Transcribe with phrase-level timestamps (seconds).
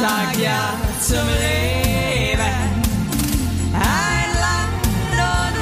[0.00, 2.58] sag ja zum Leben.
[3.74, 5.54] Ein Land und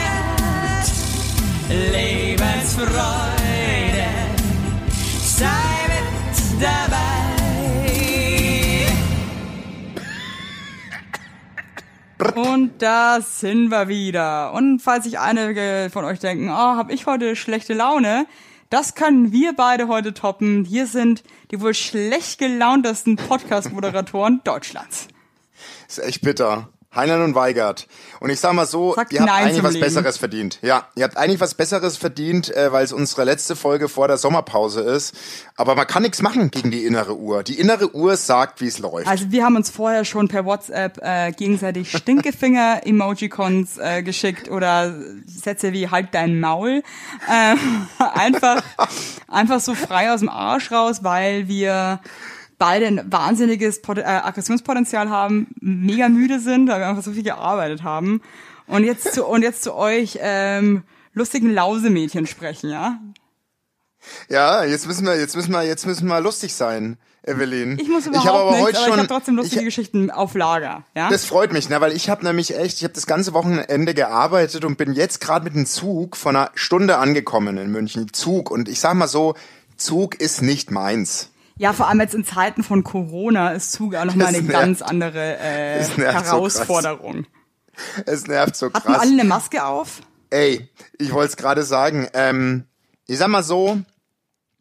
[0.00, 0.88] Weihend,
[1.92, 4.08] Lebensfreude,
[5.22, 6.08] sei mit
[6.62, 7.02] dabei.
[12.34, 14.54] Und da sind wir wieder.
[14.54, 18.24] Und falls sich einige von euch denken, oh, hab ich heute schlechte Laune,
[18.72, 20.64] das können wir beide heute toppen.
[20.64, 25.08] Hier sind die wohl schlecht gelauntesten Podcast-Moderatoren Deutschlands.
[25.88, 26.70] Ist echt bitter.
[26.94, 27.86] Heinlein und Weigert.
[28.20, 29.84] Und ich sag mal so, Sagt ihr habt Nein eigentlich was Leben.
[29.84, 30.58] Besseres verdient.
[30.60, 34.18] Ja, ihr habt eigentlich was Besseres verdient, äh, weil es unsere letzte Folge vor der
[34.18, 35.14] Sommerpause ist.
[35.56, 37.42] Aber man kann nichts machen gegen die innere Uhr.
[37.42, 39.06] Die innere Uhr sagt, wie es läuft.
[39.06, 44.94] Also wir haben uns vorher schon per WhatsApp äh, gegenseitig Stinkefinger-Emojicons äh, geschickt oder
[45.26, 46.82] Sätze wie halt dein Maul.
[47.30, 47.58] Ähm,
[47.98, 48.62] einfach,
[49.28, 52.00] einfach so frei aus dem Arsch raus, weil wir
[52.62, 57.24] beide ein wahnsinniges Pot äh, Aggressionspotenzial haben, mega müde sind, weil wir einfach so viel
[57.24, 58.22] gearbeitet haben.
[58.68, 63.00] Und jetzt zu, und jetzt zu euch ähm, lustigen Lausemädchen sprechen, ja?
[64.28, 67.80] ja, jetzt müssen wir, jetzt müssen wir, jetzt müssen wir lustig sein, Evelyn.
[67.80, 70.10] Ich muss überhaupt ich aber nichts, heute aber schon, ich habe trotzdem lustige ich, Geschichten
[70.12, 71.10] auf Lager, ja?
[71.10, 74.64] Das freut mich, ne, weil ich habe nämlich echt, ich habe das ganze Wochenende gearbeitet
[74.64, 78.12] und bin jetzt gerade mit dem Zug von einer Stunde angekommen in München.
[78.12, 79.34] Zug und ich sag mal so,
[79.76, 81.31] Zug ist nicht meins.
[81.58, 84.52] Ja, vor allem jetzt in Zeiten von Corona ist Zug auch nochmal eine nervt.
[84.52, 87.26] ganz andere äh, so Herausforderung.
[88.06, 89.00] Es nervt so Hatten krass.
[89.00, 90.00] alle eine Maske auf?
[90.30, 92.08] Ey, ich wollte es gerade sagen.
[92.14, 92.64] Ähm,
[93.06, 93.78] ich sag mal so,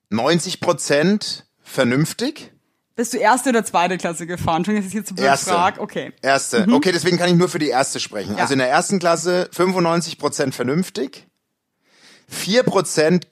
[0.10, 2.52] 90 Prozent vernünftig.
[2.96, 4.66] Bist du erste oder zweite Klasse gefahren?
[4.66, 5.50] Schon, dass ich jetzt so blöd Erste.
[5.52, 5.80] frag.
[5.80, 6.12] Okay.
[6.22, 6.68] Erste.
[6.72, 8.32] Okay, deswegen kann ich nur für die erste sprechen.
[8.34, 8.38] Mhm.
[8.38, 8.44] Ja.
[8.44, 11.28] Also in der ersten Klasse 95 Prozent vernünftig.
[12.28, 13.28] 4 Prozent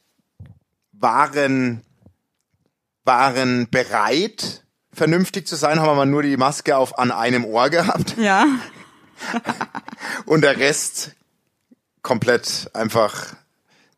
[0.93, 1.81] waren,
[3.09, 8.15] waren bereit, vernünftig zu sein, haben aber nur die Maske auf an einem Ohr gehabt.
[8.17, 8.45] Ja.
[10.25, 11.15] Und der Rest
[12.03, 13.33] komplett einfach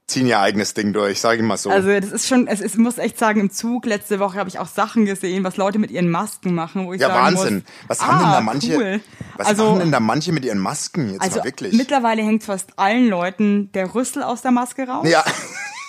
[0.08, 1.70] ziehen ihr eigenes Ding durch, sage ich mal so.
[1.70, 4.60] Also das ist schon, es ist, muss echt sagen, im Zug letzte Woche habe ich
[4.60, 7.56] auch Sachen gesehen, was Leute mit ihren Masken machen, wo ich ja, sagen Wahnsinn.
[7.56, 9.02] muss, Was haben denn ah, da manche, Cool.
[9.36, 11.74] was also, machen denn da manche mit ihren Masken jetzt also wirklich?
[11.74, 15.06] mittlerweile hängt fast allen Leuten der Rüssel aus der Maske raus.
[15.08, 15.24] ja,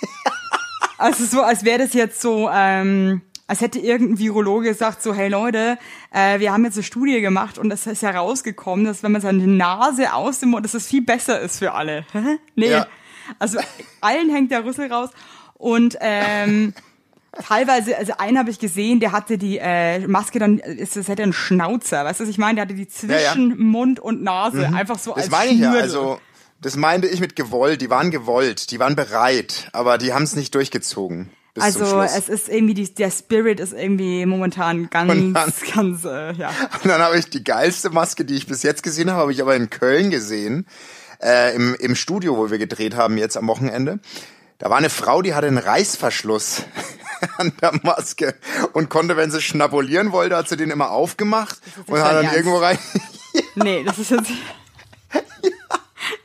[1.02, 5.28] Also so, als wäre das jetzt so, ähm, als hätte irgendein Virologe gesagt, so, hey
[5.28, 5.76] Leute,
[6.12, 9.46] äh, wir haben jetzt eine Studie gemacht und es ist herausgekommen, dass wenn man seine
[9.46, 12.06] Nase aus dem Mund, dass das viel besser ist für alle.
[12.54, 12.70] Nee.
[12.70, 12.86] Ja.
[13.38, 13.58] Also
[14.00, 15.10] allen hängt der Rüssel raus.
[15.54, 16.72] Und ähm,
[17.46, 21.22] teilweise, also einen habe ich gesehen, der hatte die äh, Maske dann, ist das hätte
[21.22, 22.56] einen Schnauzer, weißt du, was ich meine?
[22.56, 23.56] Der hatte die zwischen ja.
[23.56, 25.72] Mund und Nase, einfach so das als meine ich ja.
[25.72, 26.20] Also,
[26.62, 27.80] das meinte ich mit gewollt.
[27.82, 31.30] Die waren gewollt, die waren bereit, aber die haben es nicht durchgezogen.
[31.58, 36.32] Also es ist irgendwie, die, der Spirit ist irgendwie momentan ganz, Und dann- ganz, äh,
[36.32, 36.50] ja.
[36.82, 39.42] Und dann habe ich die geilste Maske, die ich bis jetzt gesehen habe, habe ich
[39.42, 40.66] aber in Köln gesehen,
[41.22, 43.98] äh, im, im Studio, wo wir gedreht haben jetzt am Wochenende.
[44.58, 46.62] Da war eine Frau, die hatte einen Reißverschluss
[47.36, 48.34] an der Maske
[48.72, 52.36] und konnte, wenn sie schnabulieren wollte, hat sie den immer aufgemacht und hat dann Ernst?
[52.38, 52.78] irgendwo rein.
[53.56, 54.30] Nee, das ist jetzt.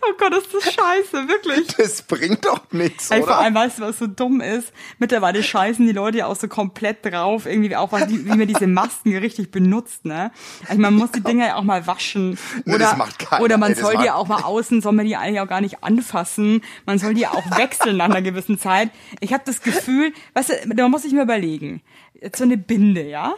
[0.01, 1.67] Oh Gott, ist das scheiße, wirklich.
[1.77, 3.37] Das bringt doch nichts, Ey, vor oder?
[3.39, 4.73] allem, weißt du, was so dumm ist?
[4.99, 8.67] Mittlerweile scheißen die Leute ja auch so komplett drauf, irgendwie auch, wie, wie man diese
[8.67, 10.31] Masken richtig benutzt, ne?
[10.67, 12.37] Also man muss die Dinger ja auch mal waschen.
[12.65, 14.93] Nee, Oder, das macht keiner, oder man ey, soll die ja auch mal außen, soll
[14.93, 16.61] man die eigentlich auch gar nicht anfassen.
[16.85, 18.89] Man soll die ja auch wechseln nach einer gewissen Zeit.
[19.19, 21.81] Ich habe das Gefühl, weißt du, man muss sich mal überlegen.
[22.19, 23.35] Jetzt so eine Binde, ja?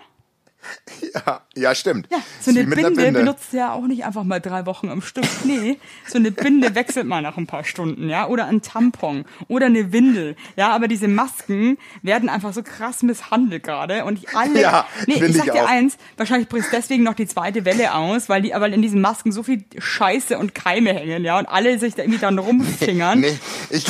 [1.14, 2.08] Ja, ja, stimmt.
[2.12, 5.26] Ja, so eine einer Binde, benutzt ja auch nicht einfach mal drei Wochen am Stück.
[5.46, 5.78] Nee,
[6.08, 9.92] so eine Binde wechselt mal nach ein paar Stunden, ja, oder ein Tampon oder eine
[9.94, 14.86] Windel, ja, aber diese Masken werden einfach so krass misshandelt gerade und ich alle, Ja,
[15.08, 15.70] nee, ich sag ich dir auch.
[15.70, 19.32] eins, wahrscheinlich bricht deswegen noch die zweite Welle aus, weil die, weil in diesen Masken
[19.32, 23.22] so viel Scheiße und Keime hängen, ja, und alle sich da irgendwie dann rumfingern.
[23.22, 23.38] Nee,
[23.70, 23.86] ich,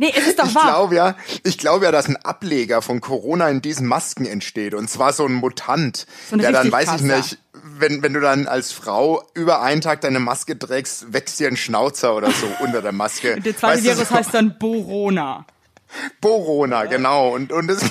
[0.00, 0.64] Nee, es ist doch ich wahr.
[0.64, 4.74] glaube ja, ich glaube ja, dass ein Ableger von Corona in diesen Masken entsteht.
[4.74, 7.16] Und zwar so ein Mutant, So ein der dann, weiß ich krasser.
[7.16, 11.46] nicht, wenn, wenn du dann als Frau über einen Tag deine Maske trägst, wächst dir
[11.48, 13.40] ein Schnauzer oder so unter der Maske.
[13.40, 15.46] Der zweite Weißt Virus so heißt dann Borona.
[16.20, 17.32] Borona, genau.
[17.32, 17.84] Und, und das,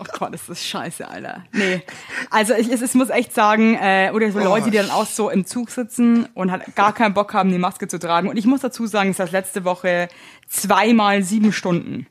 [0.00, 1.44] Oh Gott, das ist scheiße, Alter.
[1.52, 1.82] Nee.
[2.30, 5.28] Also ich, es, es muss echt sagen, äh, oder so Leute, die dann auch so
[5.28, 8.28] im Zug sitzen und halt gar keinen Bock haben, die Maske zu tragen.
[8.28, 10.08] Und ich muss dazu sagen, es ist das letzte Woche
[10.48, 12.06] zweimal sieben Stunden.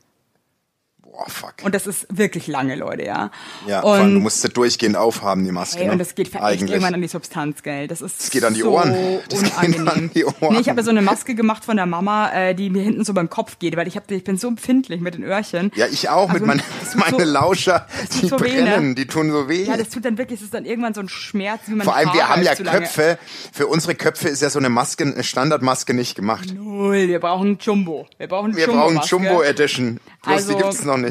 [1.22, 1.52] Oh, fuck.
[1.62, 3.30] Und das ist wirklich lange, Leute, ja.
[3.66, 5.80] ja, vor allem, und du musst sie durchgehend aufhaben, die Maske.
[5.80, 5.92] Ey, ne?
[5.92, 6.70] und das geht echt Eigentlich.
[6.70, 7.88] irgendwann an die Substanz, gell?
[7.88, 8.94] Das ist Das geht an die so Ohren.
[9.28, 9.88] Das geht unangenehm.
[9.88, 10.54] an die Ohren.
[10.54, 13.04] Nee, ich habe ja so eine Maske gemacht von der Mama, äh, die mir hinten
[13.04, 15.70] so beim Kopf geht, weil ich hab, ich bin so empfindlich mit den Öhrchen.
[15.74, 17.86] Ja, ich auch mit Also, meinen das tut meine so- Lauscher,
[18.22, 18.62] die so weh, ne?
[18.70, 19.64] brennen, die tun so weh.
[19.64, 21.94] Ja, das tut dann wirklich, es ist dann irgendwann so ein Schmerz, wie man Vor
[21.96, 23.18] allem, wir haben ja zu lange- Köpfe.
[23.52, 26.54] Für unsere Köpfe ist ja so eine Maske, eine Standardmaske nicht gemacht.
[26.54, 28.06] Null, wir brauchen Jumbo.
[28.16, 30.00] Wir brauchen Wir Jumbo brauchen Jumbo Edition.
[30.22, 31.09] Bloß Also- die gibt's noch nicht.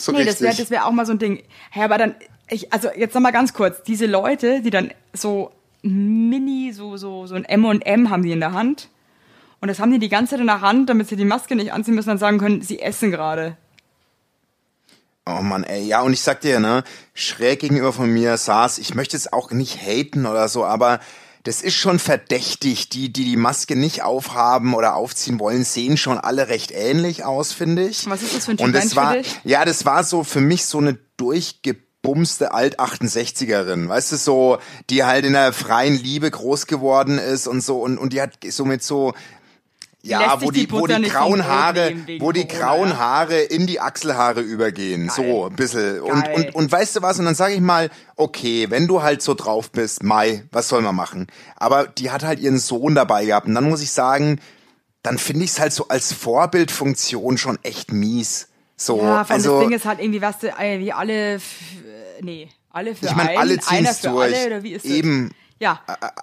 [0.00, 0.42] So Nee, das richtig.
[0.42, 1.42] wäre das wär auch mal so ein Ding.
[1.70, 2.14] Hey, aber dann,
[2.48, 5.50] ich, also jetzt noch mal ganz kurz, diese Leute, die dann so
[5.82, 8.88] mini, so, so, so ein M&M haben die in der Hand.
[9.60, 11.72] Und das haben die die ganze Zeit in der Hand, damit sie die Maske nicht
[11.72, 13.56] anziehen müssen und sagen können, sie essen gerade.
[15.26, 18.94] Oh Mann, ey, ja, und ich sag dir, ne, schräg gegenüber von mir saß, ich
[18.94, 21.00] möchte es auch nicht haten oder so, aber
[21.48, 22.90] das ist schon verdächtig.
[22.90, 27.54] Die, die die Maske nicht aufhaben oder aufziehen wollen, sehen schon alle recht ähnlich aus,
[27.54, 28.08] finde ich.
[28.08, 30.66] Was ist das für ein Typ Und das war, ja, das war so für mich
[30.66, 34.58] so eine durchgebumste Alt-68erin, weißt du, so,
[34.90, 38.34] die halt in der freien Liebe groß geworden ist und so, und, und die hat
[38.46, 39.14] so mit so,
[40.02, 42.98] ja, wo die die, wo die grauen Haare, wo die Corona, grauen ja?
[42.98, 45.10] Haare in die Achselhaare übergehen.
[45.10, 46.00] So, ein bisschen.
[46.00, 46.34] Und, Geil.
[46.34, 47.18] und, und weißt du was?
[47.18, 50.82] Und dann sage ich mal, okay, wenn du halt so drauf bist, Mai, was soll
[50.82, 51.26] man machen?
[51.56, 53.48] Aber die hat halt ihren Sohn dabei gehabt.
[53.48, 54.40] Und dann muss ich sagen,
[55.02, 58.48] dann finde ich es halt so als Vorbildfunktion schon echt mies.
[58.76, 60.46] So, Ja, also, das Ding ist halt irgendwie, weißt du,
[60.78, 61.40] wie alle, äh,
[62.20, 64.34] nee, alle für ich meine, alle ziehen's für durch.
[64.34, 64.92] alle, oder wie ist das?
[64.92, 65.32] Eben.
[65.60, 65.80] Ja,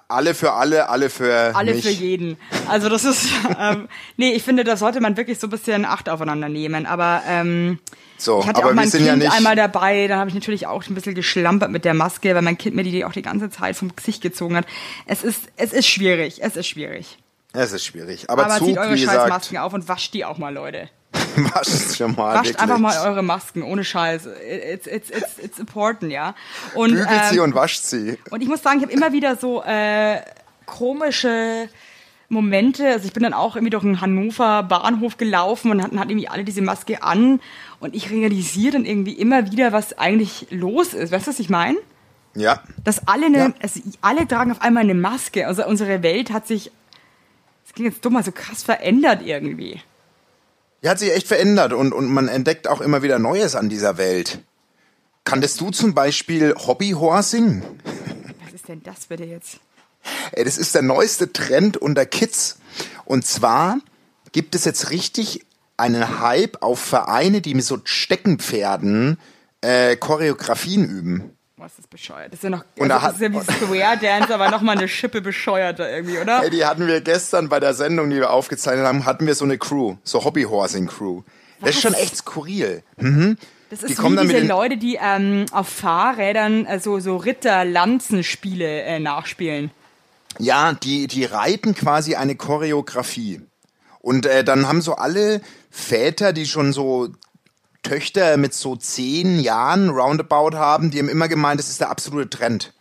[0.08, 1.84] Alle für alle, alle für alle mich.
[1.84, 2.38] für jeden.
[2.68, 3.28] Also das ist,
[3.60, 3.86] ähm,
[4.16, 6.86] nee, ich finde, da sollte man wirklich so ein bisschen Acht aufeinander nehmen.
[6.86, 7.78] Aber ähm,
[8.16, 10.66] So, ich hatte aber auch mein Kind ja nicht- einmal dabei, da habe ich natürlich
[10.66, 13.50] auch ein bisschen geschlampert mit der Maske, weil mein Kind mir die auch die ganze
[13.50, 14.64] Zeit vom Gesicht gezogen hat.
[15.06, 17.18] Es ist, es ist schwierig, es ist schwierig.
[17.52, 18.28] Es ist schwierig.
[18.30, 20.88] Aber, Aber Zug, zieht eure wie scheiß gesagt, auf und wascht die auch mal, Leute.
[21.54, 22.34] wascht schon mal.
[22.34, 22.60] Wascht wirklich.
[22.60, 24.26] einfach mal eure Masken, ohne Scheiß.
[24.26, 26.34] It's, it's, it's, it's important, ja.
[26.74, 28.18] Und, Bügelt sie ähm, und wascht sie.
[28.30, 30.20] Und ich muss sagen, ich habe immer wieder so äh,
[30.66, 31.68] komische
[32.28, 32.88] Momente.
[32.88, 36.28] Also ich bin dann auch irgendwie durch einen Hannover Bahnhof gelaufen und hatten, hatten irgendwie
[36.28, 37.40] alle diese Maske an.
[37.80, 41.12] Und ich realisiere dann irgendwie immer wieder, was eigentlich los ist.
[41.12, 41.76] Weißt du, was ich meine?
[42.34, 42.62] Ja.
[42.84, 43.54] Dass alle, eine, Ja.
[43.62, 45.46] also alle tragen auf einmal eine Maske.
[45.46, 46.70] Also unsere Welt hat sich,
[47.64, 49.80] das klingt jetzt dumm, aber so krass verändert irgendwie.
[50.82, 53.98] Die hat sich echt verändert und, und man entdeckt auch immer wieder Neues an dieser
[53.98, 54.40] Welt.
[55.24, 57.62] Kanntest du zum Beispiel Hobbyhorsing?
[58.44, 59.58] Was ist denn das bitte jetzt?
[60.32, 62.58] Ey, das ist der neueste Trend unter Kids.
[63.04, 63.78] Und zwar
[64.32, 65.44] gibt es jetzt richtig
[65.76, 69.18] einen Hype auf Vereine, die mit so Steckenpferden
[69.60, 71.35] äh, Choreografien üben.
[71.58, 72.32] Was ist bescheuert?
[72.32, 73.40] Das ist ja noch, Und also da das ist ja wie
[73.80, 76.42] Square Dance, aber noch mal eine Schippe bescheuerter irgendwie, oder?
[76.44, 79.46] Ey, die hatten wir gestern bei der Sendung, die wir aufgezeichnet haben, hatten wir so
[79.46, 81.22] eine Crew, so Hobbyhorsing-Crew.
[81.62, 82.82] Das ist schon echt skurril.
[83.70, 86.78] Das Die ist kommen wie dann mit diese den- Leute, die ähm, auf Fahrrädern äh,
[86.78, 89.70] so, so Ritter-Lanzenspiele äh, nachspielen.
[90.38, 93.40] Ja, die, die reiten quasi eine Choreografie.
[94.00, 97.08] Und äh, dann haben so alle Väter, die schon so
[97.88, 102.28] Töchter mit so zehn Jahren roundabout haben, die haben immer gemeint, das ist der absolute
[102.30, 102.72] Trend.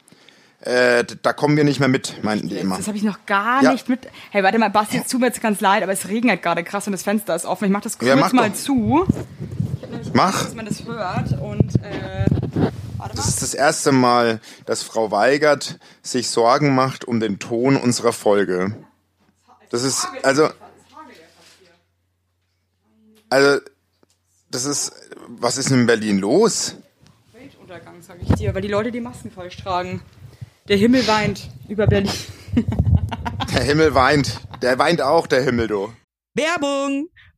[0.61, 2.77] Äh, da kommen wir nicht mehr mit, meinten die immer.
[2.77, 3.71] Das habe ich noch gar Ja.
[3.71, 4.07] nicht mit.
[4.31, 6.87] Hey, warte mal, Basti, jetzt tut mir jetzt ganz leid, aber es regnet gerade krass
[6.87, 7.65] und das Fenster ist offen.
[7.65, 8.55] Ich mach das kurz Ja, mach mal doch.
[8.55, 9.05] zu,
[10.13, 10.43] Mach.
[10.43, 11.39] dass man das hört.
[11.39, 12.25] Und äh,
[12.97, 13.29] warte Das mal.
[13.29, 18.75] ist das erste Mal, dass Frau Weigert sich Sorgen macht um den Ton unserer Folge.
[19.69, 20.49] Das ist, also,
[23.29, 23.59] also,
[24.55, 24.93] das ist,
[25.27, 26.77] was ist denn in Berlin los?
[27.33, 30.01] Weltuntergang, sag ich dir, weil die Leute die Masken falsch tragen.
[30.69, 32.11] Der Himmel weint über Berlin.
[33.53, 34.39] Der Himmel weint.
[34.61, 35.93] Der weint auch, der Himmel, du.
[36.35, 37.09] Werbung!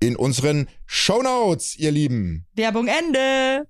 [0.00, 2.46] in unseren Shownotes, ihr Lieben.
[2.54, 3.66] Werbung Ende.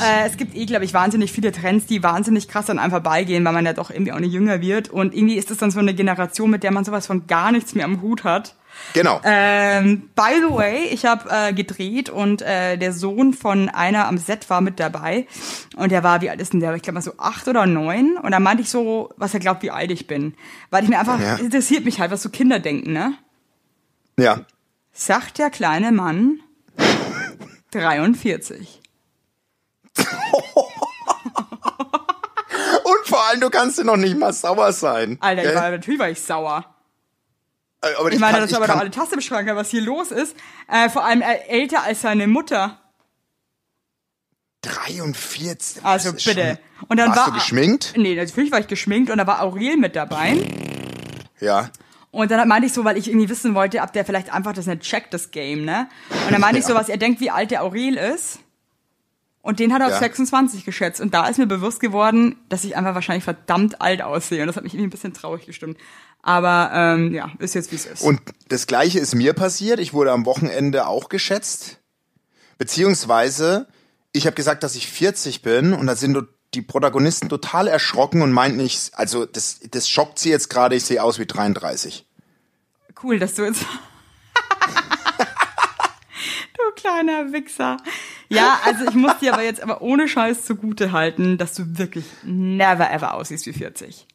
[0.00, 3.44] Äh, es gibt eh, glaube ich, wahnsinnig viele Trends, die wahnsinnig krass an einem vorbeigehen,
[3.44, 4.88] weil man ja doch irgendwie auch nicht jünger wird.
[4.88, 7.74] Und irgendwie ist das dann so eine Generation, mit der man sowas von gar nichts
[7.74, 8.56] mehr am Hut hat.
[8.94, 9.20] Genau.
[9.22, 14.16] Ähm, by the way, ich habe äh, gedreht und äh, der Sohn von einer am
[14.18, 15.26] Set war mit dabei.
[15.76, 16.74] Und der war, wie alt ist denn der?
[16.74, 18.16] Ich glaube mal so acht oder neun.
[18.16, 20.34] Und da meinte ich so, was er glaubt, wie alt ich bin.
[20.70, 21.36] Weil ich mir einfach, Ja.
[21.36, 23.14] interessiert mich halt, was so Kinder denken, ne?
[24.18, 24.46] Ja.
[24.92, 26.40] Sagt der kleine Mann
[27.72, 28.80] 43.
[32.84, 35.16] Und vor allem, du kannst dir noch nicht mal sauer sein.
[35.20, 36.64] Alter, ich war, natürlich war ich sauer.
[37.82, 39.70] Äh, aber Ich meine, kann- das ist aber doch kann- alle Tasse im Schrank, was
[39.70, 40.36] hier los ist.
[40.68, 42.78] Äh, vor allem äh, älter als seine Mutter.
[44.62, 45.84] 43.
[45.84, 46.22] Also bitte.
[46.30, 46.58] schon-
[46.88, 47.94] Und dann Warst war du geschminkt?
[47.96, 50.36] Nee, natürlich war ich geschminkt und da war Aurel mit dabei.
[51.40, 51.70] Ja.
[52.12, 54.66] Und dann meinte ich so, weil ich irgendwie wissen wollte, ob der vielleicht einfach das
[54.66, 55.88] nicht checkt, das Game, ne?
[56.26, 58.38] Und dann meinte ich so, was er denkt, wie alt der Aurel ist.
[59.40, 59.98] Und den hat er auf Ja.
[59.98, 61.00] 26 geschätzt.
[61.00, 64.40] Und da ist mir bewusst geworden, dass ich einfach wahrscheinlich verdammt alt aussehe.
[64.42, 65.78] Und das hat mich irgendwie ein bisschen traurig gestimmt.
[66.22, 68.02] Aber ähm, ja, ist jetzt wie es ist.
[68.02, 69.80] Und das gleiche ist mir passiert.
[69.80, 71.78] Ich wurde am Wochenende auch geschätzt.
[72.58, 73.66] Beziehungsweise,
[74.12, 76.16] ich habe gesagt, dass ich 40 bin und da sind
[76.54, 80.84] die Protagonisten total erschrocken und meinten nicht, also das, das schockt sie jetzt gerade, ich
[80.84, 82.06] sehe aus wie 33.
[83.02, 83.64] Cool, dass du jetzt.
[86.56, 87.78] du kleiner Wichser.
[88.28, 92.04] Ja, also ich muss dir aber jetzt aber ohne Scheiß zugute halten, dass du wirklich
[92.22, 94.06] never ever aussiehst wie 40.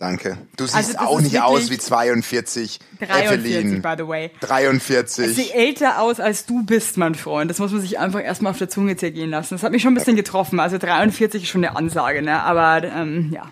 [0.00, 0.38] Danke.
[0.56, 2.80] Du siehst Also auch nicht aus wie 42.
[3.00, 3.82] 43, Evelyn.
[3.82, 4.30] by the way.
[4.40, 5.36] 43.
[5.36, 7.50] Sieh älter aus, als du bist, mein Freund.
[7.50, 9.54] Das muss man sich einfach erstmal auf der Zunge zergehen lassen.
[9.54, 10.58] Das hat mich schon ein bisschen getroffen.
[10.58, 12.42] Also 43 ist schon eine Ansage, ne?
[12.42, 13.50] Aber ähm, ja.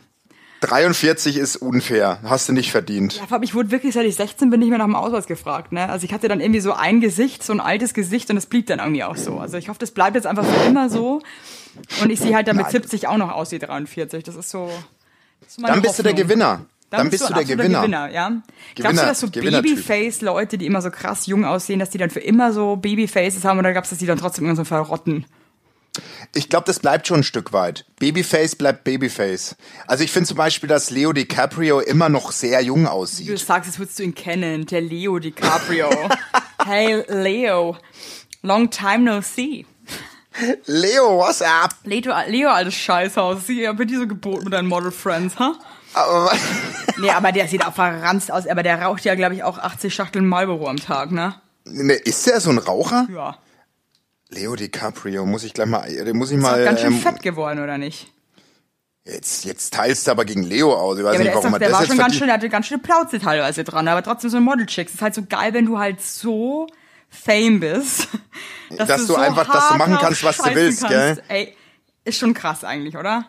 [0.62, 2.18] 43 ist unfair.
[2.24, 3.16] Hast du nicht verdient.
[3.16, 5.72] Ja, allem, ich wurde wirklich, seit ich 16 bin, nicht mehr nach dem Ausweis gefragt.
[5.72, 5.86] Ne?
[5.86, 8.66] Also ich hatte dann irgendwie so ein Gesicht, so ein altes Gesicht und das blieb
[8.68, 9.38] dann irgendwie auch so.
[9.38, 11.20] Also ich hoffe, das bleibt jetzt einfach für immer so.
[12.02, 12.72] Und ich sehe halt dann mit Nein.
[12.72, 14.24] 70 auch noch aus wie 43.
[14.24, 14.70] Das ist so.
[15.56, 16.28] Dann bist du der Hoffnung.
[16.28, 16.66] Gewinner.
[16.90, 17.80] Dann, bist du ein der Gewinner.
[17.80, 18.28] Gewinner ja?
[18.28, 19.28] Glaubst Gewinner- du, dass so.
[19.28, 23.58] Babyface-Leute, die immer so krass jung aussehen, dass die dann für immer so Babyfaces haben
[23.58, 25.26] oder glaubst du, dass die dann trotzdem irgendwann so verrotten?
[26.34, 27.84] Ich glaube, das bleibt schon ein Stück weit.
[27.98, 29.56] Babyface bleibt Babyface.
[29.86, 33.38] Also ich finde zum Beispiel, dass Leo DiCaprio immer noch sehr jung Du aussieht.
[33.38, 35.88] sagst, jetzt würdest du ihn kennen, der Leo DiCaprio.
[36.64, 37.76] hey, Leo.
[38.42, 39.66] Long time no see.
[40.66, 41.74] Leo, what's up?
[41.84, 43.46] Leo, Leo altes Scheißhaus.
[43.46, 45.54] Sie haben dir so geboten mit deinen Model Friends, ha?
[45.94, 46.30] Aber,
[46.98, 48.46] Nee, aber der sieht auch verranzt aus.
[48.46, 51.34] Aber der raucht ja, glaube ich, auch 80 Schachteln Marlboro am Tag, ne?
[51.64, 53.06] ne, ist der so ein Raucher?
[53.12, 53.38] Ja.
[54.30, 56.60] Leo DiCaprio, muss ich gleich mal, den muss ich Ist mal.
[56.60, 58.12] auch ganz schön ähm, fett geworden, oder nicht?
[59.04, 60.98] Jetzt, jetzt teilst du aber gegen Leo aus.
[60.98, 62.26] Ich weiß Ja, nicht, der, ist warum doch, er der das war schon ganz schön,
[62.26, 64.88] der hatte ganz schöne Plauze teilweise dran, aber trotzdem so ein Model-Chick.
[64.88, 66.66] Es ist halt so geil, wenn du halt so
[67.08, 68.08] fame bist,
[68.76, 70.94] dass, Dass du so einfach- dass du machen kannst, was du willst, kannst.
[70.94, 71.22] gell?
[71.28, 71.54] Ey,
[72.04, 73.26] ist schon krass eigentlich, oder?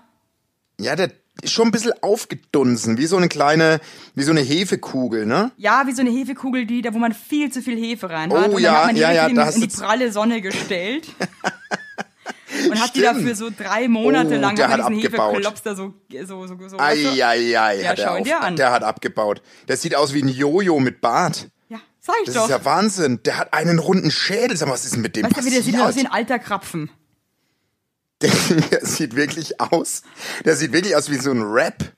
[0.80, 3.80] Ja, der ist schon ein bisschen aufgedunsen, wie so eine kleine,
[4.16, 5.52] wie so eine Hefekugel, ne?
[5.58, 8.50] Ja, wie so eine Hefekugel, die, da wo man viel zu viel Hefe rein hat.
[8.50, 11.08] Oh und ja, dann hat man die ja, ja, in, in die pralle Sonne gestellt.
[12.70, 13.18] und hat die Stimmt.
[13.20, 15.46] dafür so drei Monate Oh, lang der hat abgebaut.
[15.64, 15.94] Da so,
[16.26, 17.10] so, so, so weißt du?
[17.10, 18.56] Eieiei, Ja, schau ihn dir an.
[18.56, 19.42] der hat abgebaut.
[19.68, 21.50] Der sieht aus wie ein Jojo mit Bart.
[22.02, 22.44] Sag ich Das doch.
[22.46, 23.22] ist ja Wahnsinn.
[23.24, 24.56] Der hat einen runden Schädel.
[24.58, 25.76] Sag mal, was ist denn mit dem weißt du, wie der passiert?
[25.76, 26.90] sieht aus wie ein alter Krapfen.
[28.22, 28.32] der,
[28.72, 30.04] der sieht wirklich aus.
[30.46, 31.94] Der sieht wirklich aus wie so ein Rap,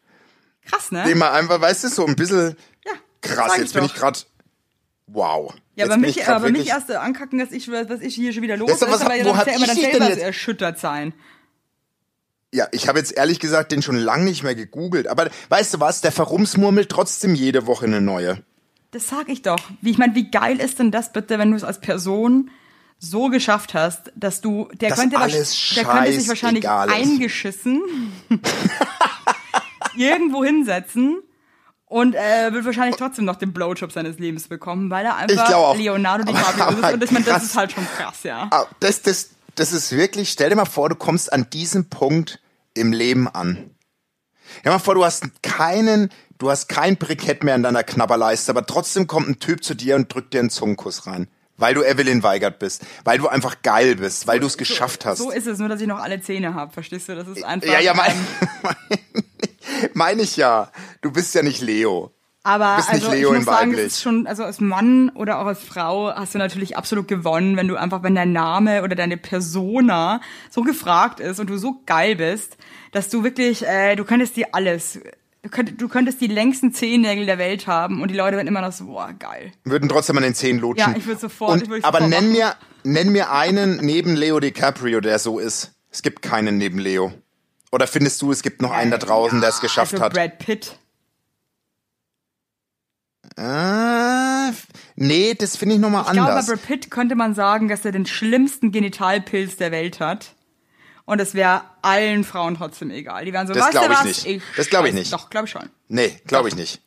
[0.65, 1.03] Krass, ne?
[1.03, 2.55] den man einfach, weißt du, so ein bisschen
[2.85, 2.91] ja,
[3.21, 3.57] krass.
[3.57, 3.89] Jetzt bin doch.
[3.93, 4.19] ich gerade,
[5.07, 5.53] wow.
[5.75, 8.71] Ja, aber mich, aber mich erst ankacken, dass ich, dass ich hier schon wieder los
[8.71, 11.13] ist, was aber hab- ja, wo muss ja immer dann selber denn jetzt- erschüttert sein.
[12.53, 15.07] Ja, ich habe jetzt ehrlich gesagt den schon lange nicht mehr gegoogelt.
[15.07, 16.01] Aber weißt du was?
[16.01, 18.43] Der verrumsmurmelt trotzdem jede Woche eine neue.
[18.91, 19.59] Das sag ich doch.
[19.81, 22.51] Wie, ich meine, wie geil ist denn das bitte, wenn du es als Person
[22.99, 27.81] so geschafft hast, dass du, der Dass könnte, alles der könnte sich wahrscheinlich eingeschissen
[29.97, 31.21] irgendwo hinsetzen
[31.85, 35.49] und äh, wird wahrscheinlich trotzdem noch den Blowjob seines Lebens bekommen, weil er einfach.
[35.77, 36.93] Leonardo DiCaprio ist.
[36.93, 38.47] Und ich meine, das ist halt schon krass, ja.
[38.51, 42.39] Ah, Das, das, das ist wirklich, stell dir mal vor, du kommst an diesem Punkt
[42.73, 43.71] im Leben an.
[44.59, 48.51] Stell dir mal vor, du hast keinen, du hast kein Brikett mehr in deiner Knabberleiste,
[48.51, 51.27] aber trotzdem kommt ein Typ zu dir und drückt dir einen Zungenkuss rein.
[51.57, 52.83] Weil du Evelyn Weigert bist.
[53.03, 54.25] Weil du einfach geil bist.
[54.25, 55.19] Weil du es geschafft hast.
[55.19, 57.15] So ist es, nur dass ich noch alle Zähne habe, verstehst du?
[57.15, 57.71] Das ist einfach.
[57.71, 58.15] ja, ja, ähm,
[58.63, 58.75] mein,
[59.93, 60.71] meine ich ja.
[61.01, 62.11] Du bist ja nicht Leo.
[62.41, 65.37] Aber bist nicht also Leo ich muss sagen, es ist schon, also als Mann oder
[65.37, 68.95] auch als Frau hast du natürlich absolut gewonnen, wenn du einfach, wenn dein Name oder
[68.95, 70.19] deine Persona
[70.49, 72.57] so gefragt ist und du so geil bist,
[72.91, 74.99] dass du wirklich, äh, du könntest dir alles,
[75.43, 78.61] du, könnt, du könntest die längsten Zehennägel der Welt haben und die Leute werden immer
[78.61, 79.51] noch so, boah, geil.
[79.63, 80.91] Würden trotzdem an den Zehen lutschen.
[80.91, 82.37] Ja, ich würd sofort- Und, ich würd aber sofort nenn machen.
[82.37, 85.73] mir, nenn mir einen neben Leo DiCaprio, der so ist.
[85.91, 87.13] Es gibt keinen neben Leo.
[87.71, 90.13] Oder findest du, es gibt noch einen da draußen, der es geschafft also hat?
[90.13, 90.77] Brad Pitt.
[93.37, 96.47] F- nee, das finde ich nochmal Ich glaube, bei anders.
[96.47, 100.35] Brad Pitt könnte man sagen, dass er den schlimmsten Genitalpilz der Welt hat.
[101.11, 103.25] Und es wäre allen Frauen trotzdem egal.
[103.25, 104.25] Die wären so, Das weißt du ich was?
[104.25, 104.41] nicht.
[104.55, 105.11] Das glaub ich nicht.
[105.11, 105.69] Doch, glaube ich schon.
[105.89, 106.81] Nee, glaube ich nicht.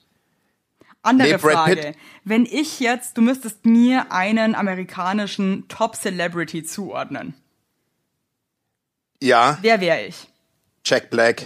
[1.02, 1.76] Andere Nee, Brad Frage.
[1.76, 1.97] Pitt.
[2.25, 7.35] Wenn ich jetzt, du müsstest mir einen amerikanischen Top-Celebrity zuordnen.
[9.23, 10.26] Ja, Wer wäre ich?
[10.87, 11.43] Jack Black.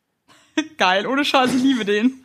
[0.78, 2.24] Geil, ohne Scheiß, ich liebe den.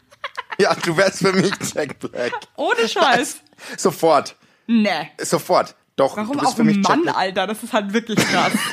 [0.57, 2.31] Ja, du wärst für mich Jack Black.
[2.55, 3.41] Ohne Scheiß.
[3.75, 4.37] Sofort.
[4.67, 5.11] Nee.
[5.17, 5.75] Sofort.
[5.97, 7.09] Doch, Warum auch für mich Mann.
[7.09, 7.45] Alter?
[7.45, 8.53] Das ist halt wirklich krass.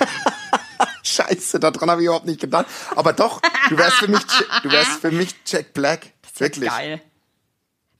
[1.18, 2.66] Scheiße, daran habe ich überhaupt nicht gedacht.
[2.94, 4.22] Aber doch, du wärst für mich,
[4.62, 6.12] du wärst für mich Jack Black.
[6.36, 6.70] Wirklich.
[6.70, 7.00] Geil.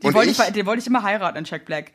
[0.02, 0.38] Den wollte ich?
[0.38, 0.52] ich?
[0.52, 1.92] den wollte ich immer heiraten, Jack Black.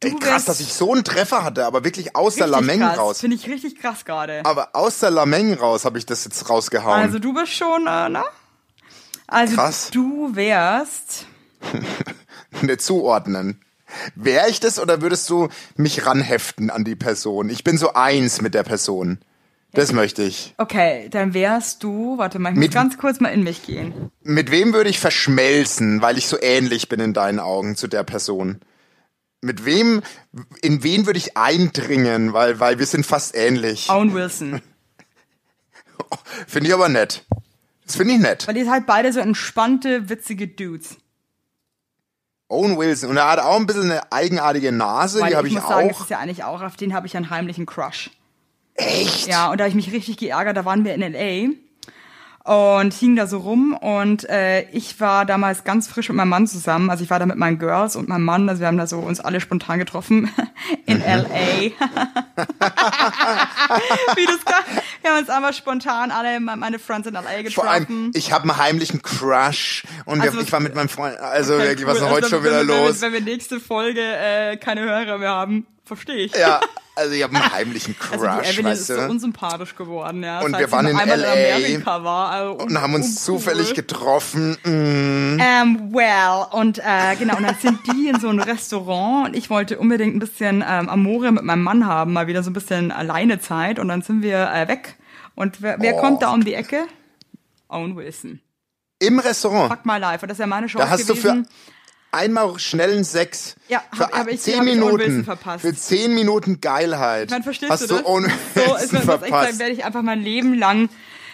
[0.00, 2.98] Du Ey, krass, dass ich so einen Treffer hatte, aber wirklich aus der Lameng krass.
[2.98, 3.20] raus.
[3.20, 4.44] Finde ich richtig krass gerade.
[4.44, 7.00] Aber aus der Lameng raus habe ich das jetzt rausgehauen.
[7.00, 8.22] Also du bist schon, äh, ne?
[9.26, 9.90] Also Krass.
[9.90, 11.26] du wärst.
[12.62, 13.60] nicht zuordnen.
[14.14, 17.50] Wäre ich das oder würdest du mich ranheften an die Person?
[17.50, 19.18] Ich bin so eins mit der Person.
[19.72, 20.54] Das möchte ich.
[20.56, 22.16] Okay, dann wärst du.
[22.16, 24.10] Warte mal, ich muss Mit- ganz kurz mal in mich gehen.
[24.22, 28.02] Mit wem würde ich verschmelzen, weil ich so ähnlich bin in deinen Augen zu der
[28.04, 28.60] Person?
[29.42, 30.02] Mit wem,
[30.62, 33.90] in wen würde ich eindringen, weil, weil wir sind fast ähnlich.
[33.90, 34.62] Owen Wilson.
[36.46, 37.24] Finde ich aber nett.
[37.84, 38.48] Das finde ich nett.
[38.48, 40.96] Weil ihr seid beide so entspannte, witzige Dudes.
[42.48, 43.10] Owen Wilson.
[43.10, 45.68] Und er hat auch ein bisschen eine eigenartige Nase, Weil die habe ich ich muss
[45.68, 46.02] sagen, das auch.
[46.02, 48.10] ist ja eigentlich auch, auf den habe ich einen heimlichen Crush.
[48.76, 49.26] Echt?
[49.26, 51.48] Ja, und da habe ich mich richtig geärgert, da waren wir in L.A.
[52.78, 56.46] und hing da so rum und äh, ich war damals ganz frisch mit meinem Mann
[56.46, 58.86] zusammen, also ich war da mit meinen Girls und meinem Mann, also wir haben da
[58.86, 60.30] so uns alle spontan getroffen
[60.86, 61.70] in L.A.
[64.16, 64.60] Wie das gar,
[65.02, 67.50] wir haben uns einmal spontan alle, me- meine Friends in L.A.
[67.50, 68.10] Vor allem, getroffen.
[68.14, 71.68] ich habe einen heimlichen Crush und wir, Also- ich war mit meinem Freund, also Okay,
[71.68, 72.10] wirklich, was ist cool.
[72.10, 73.00] heute Also schon wieder wenn, los?
[73.00, 76.34] Wenn, wenn wir nächste Folge äh, keine Hörer mehr haben, verstehe ich.
[76.36, 76.60] Ja,
[76.96, 79.06] also ich habe einen heimlichen Also Crush, die Evelyn weißt ist so du?
[79.08, 80.40] unsympathisch geworden, ja.
[80.40, 83.38] Und wir waren in LA war, also und haben uns uncool.
[83.40, 84.56] zufällig getroffen.
[84.64, 85.38] Mm.
[85.40, 89.48] Ähm, well, und äh, genau, und dann sind die in so ein Restaurant und ich
[89.50, 92.90] wollte unbedingt ein bisschen ähm, Amore mit meinem Mann haben, mal wieder so ein bisschen
[92.90, 94.96] alleine Zeit und dann sind wir äh, weg.
[95.34, 96.00] Und wer, wer Oh.
[96.00, 96.84] kommt da um die Ecke?
[97.68, 98.40] Owen Wilson.
[98.98, 99.70] Im Restaurant.
[99.70, 100.22] Fuck my life.
[100.22, 101.44] Und das ist ja meine Chance Da hast du gewesen.
[101.44, 101.50] für
[102.12, 103.56] einmal schnellen Sex.
[103.68, 105.24] Ja, für hab- hab ich- zehn hab Minuten.
[105.24, 105.62] verpasst.
[105.62, 107.30] Für zehn Minuten Geilheit.
[107.30, 108.04] Dann verstehst hast du das?
[108.06, 109.58] Owen so, ist, echt sagen, verpasst.
[109.58, 110.88] werde ich einfach mein Leben lang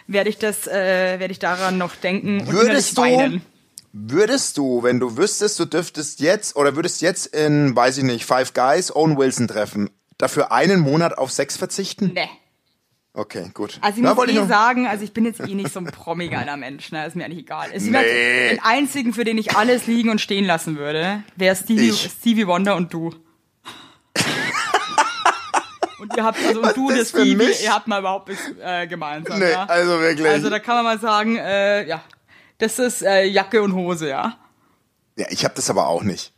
[0.09, 3.43] werde ich das, äh, werde ich daran noch denken und Würdest du, weinen.
[3.93, 8.25] würdest du, wenn du wüsstest, du dürftest jetzt oder würdest jetzt in, weiß ich nicht,
[8.27, 12.11] Five Guys Owen Wilson treffen, dafür einen Monat auf Sex verzichten?
[12.15, 12.29] Nee.
[13.15, 13.79] Okay, gut.
[13.83, 15.85] Also ich Na, muss eh noch- sagen, also ich bin jetzt eh nicht so ein
[15.87, 17.07] promi-geiler Mensch, ne?
[17.07, 17.71] Ist mir eigentlich egal.
[17.71, 18.49] Ist Nee.
[18.51, 22.11] Den einzigen, für den ich alles liegen und stehen lassen würde, wäre Stevie, Ich.
[22.21, 23.11] Stevie Wonder und du.
[25.99, 27.63] und ihr habt, also und du, das Stevie, mich?
[27.63, 29.39] ihr habt mal überhaupt nichts äh, gemeinsam.
[29.39, 29.65] Nee, ja?
[29.65, 30.27] also wirklich.
[30.27, 32.03] Also da kann man mal sagen, äh, ja,
[32.59, 34.39] das ist äh, Jacke und Hose, ja.
[35.17, 36.33] Ja, ich habe das aber auch nicht.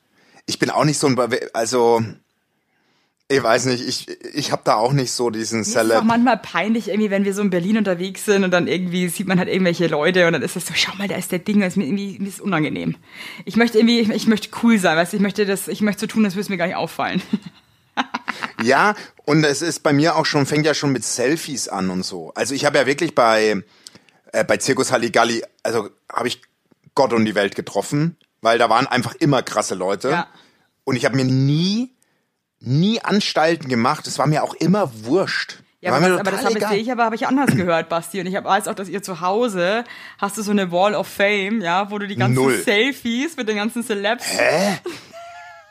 [0.47, 1.17] Ich bin auch nicht so ein,
[1.55, 2.03] also
[3.29, 6.05] ich weiß nicht, ich ich habe da auch nicht so diesen ist es auch Celeb.
[6.05, 9.39] manchmal peinlich, irgendwie, wenn wir so in Berlin unterwegs sind und dann irgendwie sieht man
[9.39, 11.71] halt irgendwelche Leute und dann ist das so, schau mal, da ist der Ding, das
[11.71, 12.97] ist mir irgendwie mir ist unangenehm.
[13.47, 16.03] Ich möchte irgendwie, ich, ich möchte cool sein, weißt du, ich möchte das, ich möchte
[16.03, 17.23] so tun, als würde es mir gar nicht auffallen.
[18.63, 22.03] Ja, und es ist bei mir auch schon fängt ja schon mit Selfies an und
[22.03, 22.33] so.
[22.35, 23.63] Also ich habe ja wirklich bei
[24.33, 26.43] äh, bei Zirkus Halligalli, also habe ich
[26.95, 30.11] Gott und die Welt getroffen, weil da waren einfach immer krasse Leute.
[30.11, 30.27] Ja.
[30.85, 31.94] Und ich habe mir nie
[32.67, 34.07] nie Anstalten gemacht.
[34.07, 35.59] Es war mir auch immer wurscht.
[35.81, 38.19] Ja, aber, das, aber das habe ich, aber habe ich anders gehört, Basti.
[38.19, 39.85] Und ich weiß auch, dass ihr zu Hause
[40.19, 42.57] hast du so eine Wall of Fame, ja, wo du die ganzen Null.
[42.57, 44.25] Selfies mit den ganzen Celebs.
[44.39, 44.79] Hä?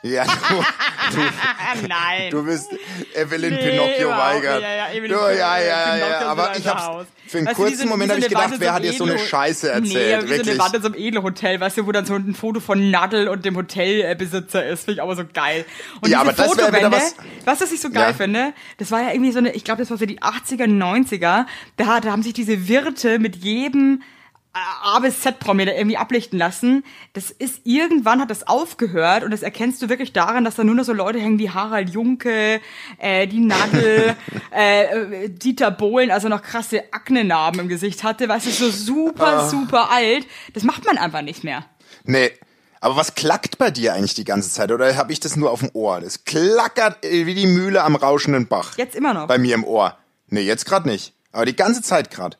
[0.04, 1.18] Ja, du,
[1.88, 2.30] Nein.
[2.32, 2.70] du bist
[3.16, 4.62] Evelyn Nee, Pinocchio weigert.
[4.62, 6.20] Ja, ja, Evelyn du, ja, ja, ja, ja.
[6.28, 8.74] Aber ich hab's, für einen Weißt du, kurzen so- Moment habe so ich gedacht, wer
[8.74, 9.94] hat so dir so eine Scheiße erzählt?
[9.94, 10.50] Nee, wie so Wirklich.
[10.52, 13.30] eine Wand in so einem Edelhotel, weißt du, wo dann so ein Foto von Nadel
[13.30, 15.66] und dem Hotelbesitzer ist, finde ich aber so geil.
[16.02, 18.13] Und Ja, aber das wär wieder Fotowände, was- was, was ich so geil Ja.
[18.13, 21.46] finde, das war ja irgendwie so eine, ich glaube, das war so die 80er, 90er,
[21.78, 24.06] da, da haben sich diese Wirte mit jedem äh,
[24.54, 26.86] A bis Z-Promi da irgendwie ablichten lassen.
[27.13, 30.76] Das ist, irgendwann hat das aufgehört und das erkennst du wirklich daran, dass da nur
[30.76, 32.62] noch so Leute hängen wie Harald Junke,
[33.00, 34.16] äh, die Nadel,
[34.52, 39.89] äh, Dieter Bohlen, also noch krasse Aknenarben im Gesicht hatte, weißt du, so super, super
[39.92, 40.28] alt.
[40.54, 41.66] Das macht man einfach nicht mehr.
[42.04, 42.32] Nee.
[42.80, 44.70] Aber was klackt bei dir eigentlich die ganze Zeit?
[44.70, 46.02] Oder habe ich das nur auf dem Ohr?
[46.02, 48.78] Das klackert äh, wie die Mühle am rauschenden Bach.
[48.78, 49.28] Jetzt immer noch.
[49.28, 49.98] Bei mir im Ohr.
[50.28, 51.13] Nee, jetzt gerade nicht.
[51.32, 52.38] Aber die ganze Zeit gerade.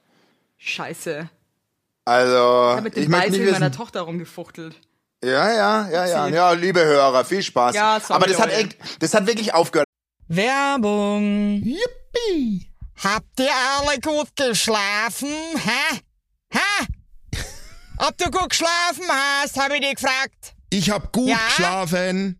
[0.58, 1.30] Scheiße.
[2.06, 3.78] Also, Ich habe mit ich dem möchte nicht Beißel meiner wissen.
[3.78, 4.76] Tochter rumgefuchtelt.
[5.24, 6.28] Ja, ja, ja, ja.
[6.28, 7.74] Ja, liebe Hörer, viel Spaß.
[7.76, 9.88] Ja, sorry, Aber das hat, echt, das hat wirklich aufgehört.
[10.28, 11.62] Werbung.
[11.64, 12.70] Yippie!
[13.02, 15.30] Habt ihr alle gut geschlafen?
[15.56, 16.00] Hä?
[16.52, 16.86] Hä?
[18.00, 20.54] Ob du gut geschlafen hast, habe ich dich gefragt.
[20.70, 21.38] Ich hab gut Ja?
[21.48, 22.40] geschlafen.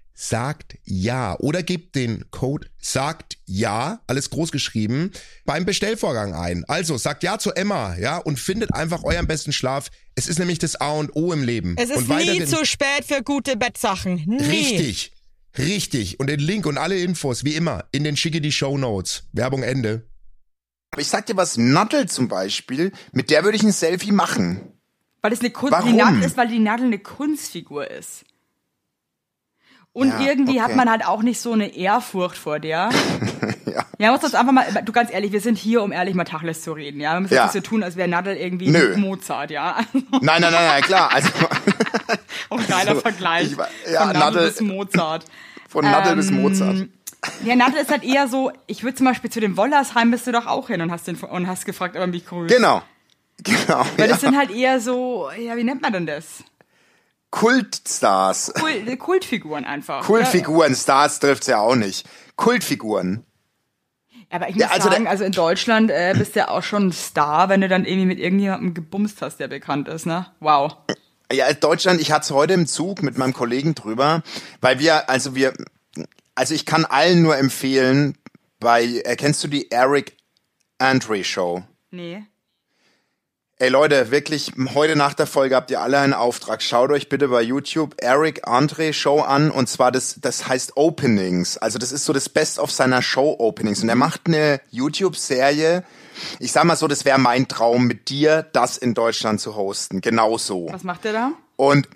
[0.13, 5.11] sagt ja oder gebt den Code sagt ja, alles groß geschrieben,
[5.45, 6.63] beim Bestellvorgang ein.
[6.67, 9.89] Also sagt ja zu Emma, ja, und findet einfach euren besten Schlaf.
[10.15, 11.75] Es ist nämlich das A und O im Leben.
[11.77, 14.23] Es ist und nie zu spät für gute Bettsachen.
[14.25, 14.43] Nie.
[14.43, 15.11] Richtig.
[15.57, 16.19] Richtig.
[16.19, 19.23] Und den Link und alle Infos, wie immer, in den schicke die Show Notes.
[19.33, 20.07] Werbung Ende.
[20.91, 24.73] Aber ich sag dir was, Nattel zum Beispiel, mit der würde ich ein Selfie machen.
[25.21, 25.91] Weil es eine Kunst, Warum?
[25.91, 28.25] die Nadel ist, weil die Nadel eine Kunstfigur ist.
[29.93, 30.77] Und Ja, irgendwie hat okay.
[30.77, 32.89] man halt auch nicht so eine Ehrfurcht vor der.
[33.71, 33.85] Ja.
[33.99, 36.61] Ja, muss das einfach mal, du ganz ehrlich, wir sind hier, um ehrlich mal Tacheles
[36.61, 37.13] zu reden, ja.
[37.13, 37.45] Wir müssen Ja.
[37.45, 38.97] jetzt nicht so tun, als wäre Nadel irgendwie Nö.
[38.97, 39.77] Mozart, ja.
[39.93, 41.09] Nein, nein, nein, nein, klar.
[41.13, 41.29] Also
[42.49, 43.51] Auch geiler Also, Vergleich.
[43.51, 43.57] ich
[43.93, 45.25] ja, Von Nadel, Nadel- bis Mozart.
[45.69, 46.87] von bis Ähm, Mozart.
[47.45, 50.31] Ja, Nadel ist halt eher so, ich würde zum Beispiel zu dem Wollersheim bist du
[50.33, 52.53] doch auch hin und hast, den, und hast gefragt, ob er mich grüßt.
[52.53, 52.81] Genau.
[53.43, 53.85] Genau.
[53.97, 54.07] Weil ja.
[54.07, 56.43] das sind halt eher so, ja, wie nennt man denn das?
[57.31, 58.53] Kultstars.
[58.53, 60.05] Kult, Kultfiguren einfach.
[60.05, 62.07] Kultfiguren, Stars trifft's ja auch nicht.
[62.35, 63.25] Kultfiguren.
[64.11, 66.63] Ja, aber ich muss Ja, also sagen, also in Deutschland äh, bist du ja auch
[66.63, 70.27] schon ein Star, wenn du dann irgendwie mit irgendjemandem gebumst hast, der bekannt ist, ne?
[70.39, 70.75] Wow.
[71.31, 74.23] Ja, in Deutschland, ich hatte es heute im Zug mit meinem Kollegen drüber,
[74.59, 75.53] weil wir, also wir,
[76.35, 78.17] also ich kann allen nur empfehlen,
[78.59, 80.17] bei, äh, kennst du die Eric
[80.77, 81.63] Andre Show?
[81.91, 82.23] Nee.
[83.61, 86.63] Ey Leute, wirklich, heute nach der Folge habt ihr alle einen Auftrag.
[86.63, 91.59] Schaut euch bitte bei YouTube Eric Andre Show an und zwar das, das heißt Openings.
[91.59, 95.83] Also das ist so das Best of seiner Show Openings und er macht eine YouTube-Serie.
[96.39, 100.01] Ich sag mal so, das wäre mein Traum mit dir, das in Deutschland zu hosten.
[100.01, 100.67] Genauso.
[100.71, 101.31] Was macht der da?
[101.55, 101.87] Und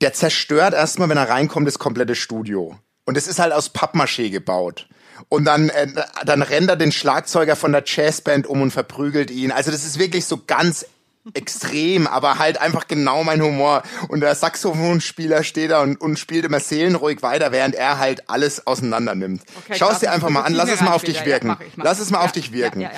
[0.00, 2.74] der zerstört erstmal, wenn er reinkommt, das komplette Studio.
[3.04, 4.88] Und es ist halt aus Pappmaché gebaut.
[5.28, 5.88] Und dann, äh,
[6.24, 9.52] dann rennt er den Schlagzeuger von der Jazzband um und verprügelt ihn.
[9.52, 10.86] Also das ist wirklich so ganz
[11.34, 13.82] extrem, aber halt einfach genau mein Humor.
[14.08, 18.66] Und der Saxophonspieler steht da und, und spielt immer seelenruhig weiter, während er halt alles
[18.66, 19.42] auseinander nimmt.
[19.64, 21.18] Okay, Schau es dir einfach mal an, lass es mal auf dich.
[21.20, 21.48] Ja, wirken.
[21.48, 22.80] mach ich, mach Lass es mal Ja, auf dich wirken.
[22.80, 22.90] ja.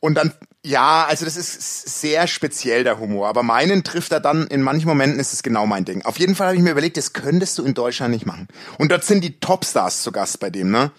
[0.00, 0.32] Und dann,
[0.62, 4.86] ja, also das ist sehr speziell der Humor, aber meinen trifft er dann, in manchen
[4.86, 6.04] Momenten ist es genau mein Ding.
[6.04, 8.48] Auf jeden Fall habe ich mir überlegt, das könntest du in Deutschland nicht machen.
[8.78, 10.90] Und dort sind die Topstars zu Gast bei dem, ne?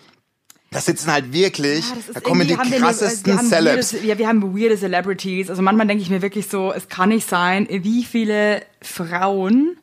[0.75, 3.93] Da sitzen halt wirklich, Ja, da kommen die wir eine- krassesten haben Celebs.
[3.93, 5.49] Weirde, ja, wir haben weirde Celebrities.
[5.49, 9.77] Also manchmal denke ich mir wirklich so, es kann nicht sein, wie viele Frauen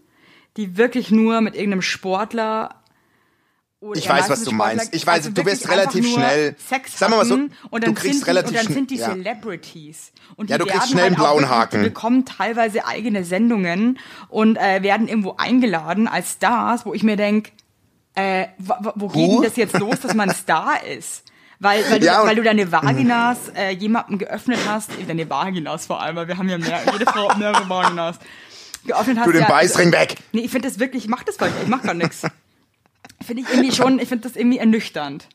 [0.59, 2.75] die wirklich nur mit irgendeinem Sportler
[3.81, 4.95] oder Ich weiß, was du meinst.
[4.95, 7.95] Ich weiß, also du wirst relativ schnell- Sex sagen wir mal so, und du dann
[7.95, 9.09] kriegst sind die, relativ und dann sind die ja.
[9.13, 11.83] Celebrities und die Ja, du kriegst schnell einen halt auch blauen Haken.
[11.83, 17.17] Die bekommen teilweise eigene Sendungen und äh, werden irgendwo eingeladen als Stars, wo ich mir
[17.17, 17.51] denk,
[18.15, 21.25] äh, wo, wo- geht denn das jetzt los, dass man Star ist?
[21.59, 25.87] Weil, weil, du, Ja, weil du deine Vaginas äh, jemandem geöffnet hast, äh, deine Vaginas
[25.87, 28.19] vor allem, weil wir haben ja mehr, jede Frau hat mehrere Vaginas.
[28.85, 30.17] Geöffnet hast Du den ja, Beißring weg.
[30.33, 32.23] Nee, ich finde das wirklich, ich mach das weil ich mach gar nichts.
[33.25, 35.29] Finde ich irgendwie schon, ich finde das irgendwie ernüchternd.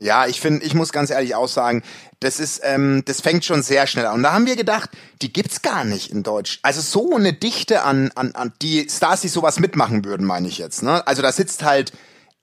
[0.00, 1.82] Ja, ich finde, ich muss ganz ehrlich auch sagen,
[2.20, 4.16] das ist, ähm, das fängt schon sehr schnell an.
[4.16, 6.58] Und da haben wir gedacht, die gibt's gar nicht in Deutsch.
[6.62, 10.56] Also so eine Dichte an, an, an die Stars, die sowas mitmachen würden, meine ich
[10.56, 10.82] jetzt.
[10.82, 11.06] Ne?
[11.06, 11.92] Also da sitzt halt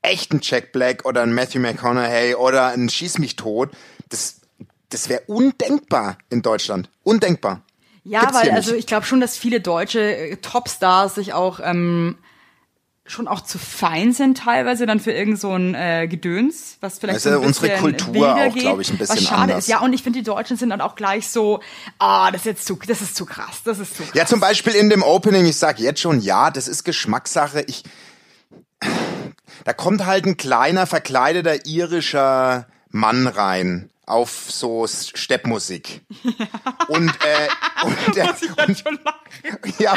[0.03, 3.71] echt ein Jack Black oder ein Matthew McConaughey oder ein Schieß mich tot.
[4.09, 4.41] Das,
[4.89, 6.91] das wäre undenkbar in Deutschland.
[7.01, 7.63] Undenkbar.
[8.03, 12.17] Ja, Gibt's weil also ich glaube schon, dass viele deutsche äh, Topstars sich auch ähm,
[13.07, 17.25] schon auch zu fein sind teilweise dann für irgend so ein äh, Gedöns, was vielleicht
[17.25, 19.59] Das so unsere Kultur auch, geht, glaub ich, ein bisschen was schade anders.
[19.59, 19.67] ist.
[19.67, 21.61] Ja, und ich finde, die Deutschen sind dann auch gleich so,
[21.99, 24.13] ah, das ist jetzt zu, das ist zu krass, das ist zu krass.
[24.13, 27.61] Ja, zum Beispiel in dem Opening, ich sag jetzt schon, ja, das ist Geschmackssache.
[27.67, 27.83] Ich,
[29.63, 36.01] da kommt halt ein kleiner, verkleideter irischer Mann rein auf so Steppmusik.
[36.87, 38.35] Und, äh, und, der,
[38.75, 39.73] schon lachen.
[39.79, 39.93] ja,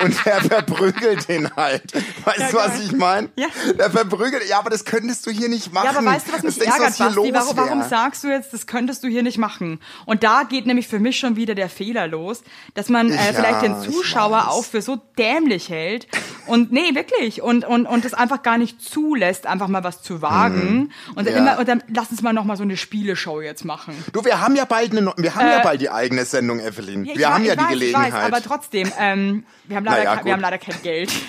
[0.00, 1.94] und der verprügelt den halt.
[2.24, 3.30] Weißt Ja, du, was ich meine?
[3.36, 3.46] Ja.
[3.78, 5.88] Der verprügelt, ja, aber das könntest du hier nicht machen.
[5.92, 7.32] Ja, aber weißt du, was mich du, ärgert, hier Basti?
[7.32, 9.78] Warum, warum sagst du jetzt, das könntest du hier nicht machen?
[10.06, 12.42] Und da geht nämlich für mich schon wieder der Fehler los,
[12.74, 16.08] dass man äh, Ja, vielleicht den Zuschauer auch für so dämlich hält
[16.48, 20.20] und nee, wirklich und und und das einfach gar nicht zulässt, einfach mal was zu
[20.20, 21.38] wagen und dann Ja.
[21.40, 23.94] immer und dann lass uns mal noch mal so eine Spieleshow jetzt machen.
[24.12, 27.04] Du, wir haben ja bald eine, wir haben ja bald die eigene Sendung, Evelyn.
[27.04, 28.08] Äh, Ja, wir haben ja ich die weiß, Gelegenheit.
[28.08, 31.12] Ich weiß, aber trotzdem, ähm, wir, haben leider Naja, kein, wir haben leider kein Geld.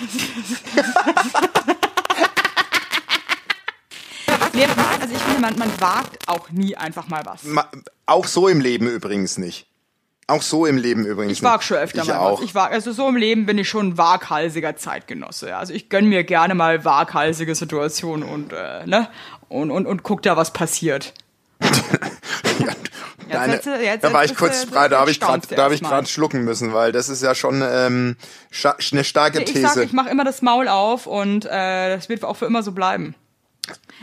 [4.52, 4.64] nee,
[5.00, 7.44] also ich finde, man, man wagt auch nie einfach mal was.
[7.44, 7.68] Ma-
[8.06, 9.66] Auch so im Leben übrigens nicht.
[10.26, 12.38] Auch so im Leben übrigens Ich wag schon öfter ich mal auch.
[12.38, 12.44] was.
[12.46, 15.50] Ich wag, also so im Leben bin ich schon ein waghalsiger Zeitgenosse.
[15.50, 15.58] ja.
[15.58, 19.08] Also ich gönn mir gerne mal waghalsige Situationen und, äh, ne?
[19.50, 21.12] Und, und, und guck da, was passiert.
[23.30, 25.82] Deine, jetzt- jetzt- da war ich kurz, du- da habe ich gerade, da habe ich
[25.82, 28.16] gerade schlucken müssen, weil das ist ja schon ähm,
[28.50, 29.66] scha eine starke Ich These.
[29.74, 32.72] sag, ich mache immer das Maul auf und äh, das wird auch für immer so
[32.72, 33.14] bleiben.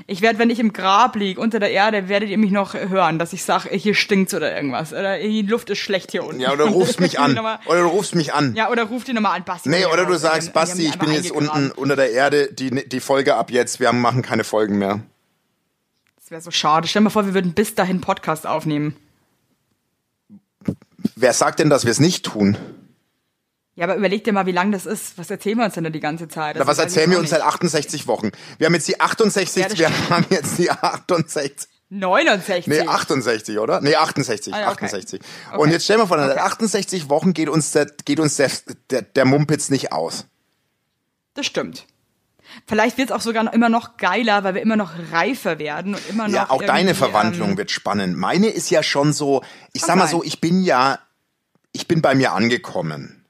[0.08, 3.20] Ich werde, wenn ich im Grab lieg unter der Erde, werdet ihr mich noch hören,
[3.20, 4.92] dass ich sage, hier stinkt's oder irgendwas.
[4.92, 6.42] Oder die Luft ist schlecht hier unten.
[6.42, 7.40] ja, oder du rufst mich an.
[7.68, 8.56] Oder du rufst mich an.
[8.56, 9.70] Ja, oder ruft die nochmal an, Basti.
[9.70, 13.00] Nee, Ja, oder du sagst, Basti, ich bin jetzt unten unter der Erde, die, die
[13.00, 15.02] Folge ab jetzt, wir machen keine Folgen mehr.
[16.32, 16.88] Das wäre so schade.
[16.88, 18.96] Stell dir mal vor, wir würden bis dahin Podcast aufnehmen.
[21.18, 22.56] Wer sagt denn, dass wir es nicht tun?
[23.76, 25.18] Ja, aber überleg dir mal, wie lang das ist.
[25.18, 26.56] Was erzählen wir uns denn da die ganze Zeit?
[26.56, 28.32] Na, Das was weiß ich erzählen wir uns seit 68 Wochen?
[28.58, 31.68] Wir haben jetzt die 68, Ja, wir haben jetzt die 68.
[31.90, 32.68] 69.
[32.68, 33.82] Nee, 68, oder?
[33.82, 34.86] Nee, 68, Ah, ja, okay.
[34.86, 35.20] 68.
[35.50, 35.58] Okay.
[35.62, 36.40] Und jetzt stell dir mal vor, seit Okay.
[36.40, 38.50] 68 Wochen geht uns der, geht uns der,
[38.90, 40.28] der, der Mumpitz nicht aus.
[41.34, 41.88] Das stimmt.
[42.68, 46.10] Vielleicht wird's auch sogar noch, immer noch geiler, weil wir immer noch reifer werden und
[46.10, 46.36] immer noch.
[46.36, 48.18] Ja, auch deine Verwandlung Ähm, wird spannend.
[48.18, 51.00] Meine ist ja schon so, ich sag mal so, ich bin ja,
[51.72, 53.26] ich bin bei mir angekommen.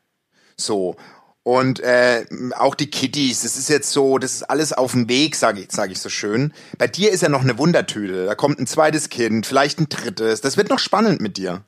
[0.57, 0.95] So.
[1.43, 5.36] Und äh, auch die Kitties, das ist jetzt so, das ist alles auf dem Weg,
[5.36, 6.53] sage ich, sag ich so schön.
[6.77, 8.25] Bei dir ist ja noch eine Wundertüte.
[8.25, 10.41] Da kommt ein zweites Kind, vielleicht ein drittes.
[10.41, 11.63] Das wird noch spannend mit dir.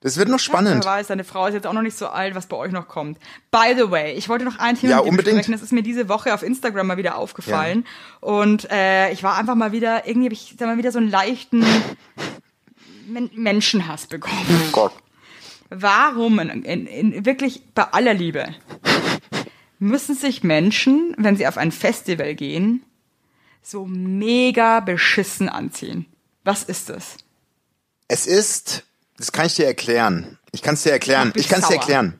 [0.00, 0.84] Das wird noch spannend.
[0.84, 2.86] Wer weiß, deine Frau ist jetzt auch noch nicht so alt, was bei euch noch
[2.86, 3.18] kommt.
[3.50, 5.52] By the way, ich wollte noch ein Thema Ja, mit besprechen.
[5.52, 7.86] Das ist mir diese Woche auf Instagram mal wieder aufgefallen.
[8.20, 11.10] Und äh, ich war einfach mal wieder, irgendwie habe ich sag mal wieder so einen
[11.10, 11.64] leichten
[13.08, 14.68] Men Menschenhass bekommen.
[14.72, 14.92] Gott.
[15.70, 18.54] Warum, in, in, in, wirklich bei aller Liebe,
[19.78, 22.84] müssen sich Menschen, wenn sie auf ein Festival gehen,
[23.62, 26.06] so mega beschissen anziehen?
[26.44, 27.16] Was ist das?
[28.08, 28.84] Es ist,
[29.16, 30.38] das kann ich dir erklären.
[30.52, 31.32] Ich kann es dir erklären.
[31.34, 32.18] Mich Ich kann es dir erklären.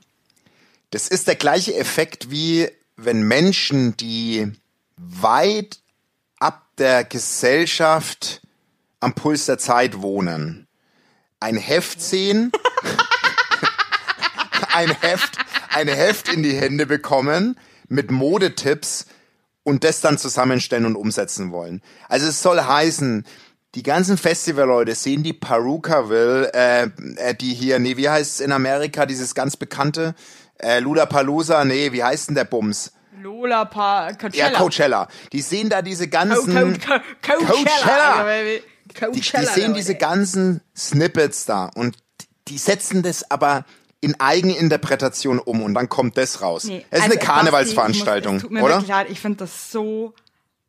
[0.90, 4.52] Das ist der gleiche Effekt wie wenn Menschen, die
[4.96, 5.80] weit
[6.38, 8.40] ab der Gesellschaft
[9.00, 10.66] am Puls der Zeit wohnen,
[11.40, 12.50] ein Heft sehen,
[14.74, 19.06] ein Heft, ein Heft in die Hände bekommen mit Modetipps
[19.62, 21.82] und das dann zusammenstellen und umsetzen wollen.
[22.08, 23.26] Also es soll heißen,
[23.76, 28.50] die ganzen Festivalleute sehen die Perukaville, äh, äh, die hier, nee, wie heißt es in
[28.50, 30.14] Amerika, dieses ganz bekannte,
[30.58, 32.92] äh, Ludapalooza, nee, wie heißt denn der Bums?
[33.20, 34.50] Lola Pa Coachella.
[34.50, 35.08] Ja, Coachella.
[35.32, 37.52] Die sehen da diese Co ganzen, Co Co Coachella.
[37.52, 38.24] Coachella.
[38.24, 38.62] baby.
[38.86, 41.96] die, die Coachella, sehen diese ganzen Snippets da und
[42.48, 43.66] die setzen das aber
[44.00, 46.64] in Eigeninterpretation um und dann kommt das raus.
[46.64, 48.82] Nee, es ist also, eine Karnevalsveranstaltung, muss, es tut mir oder?
[48.86, 50.14] leid, ich finde das so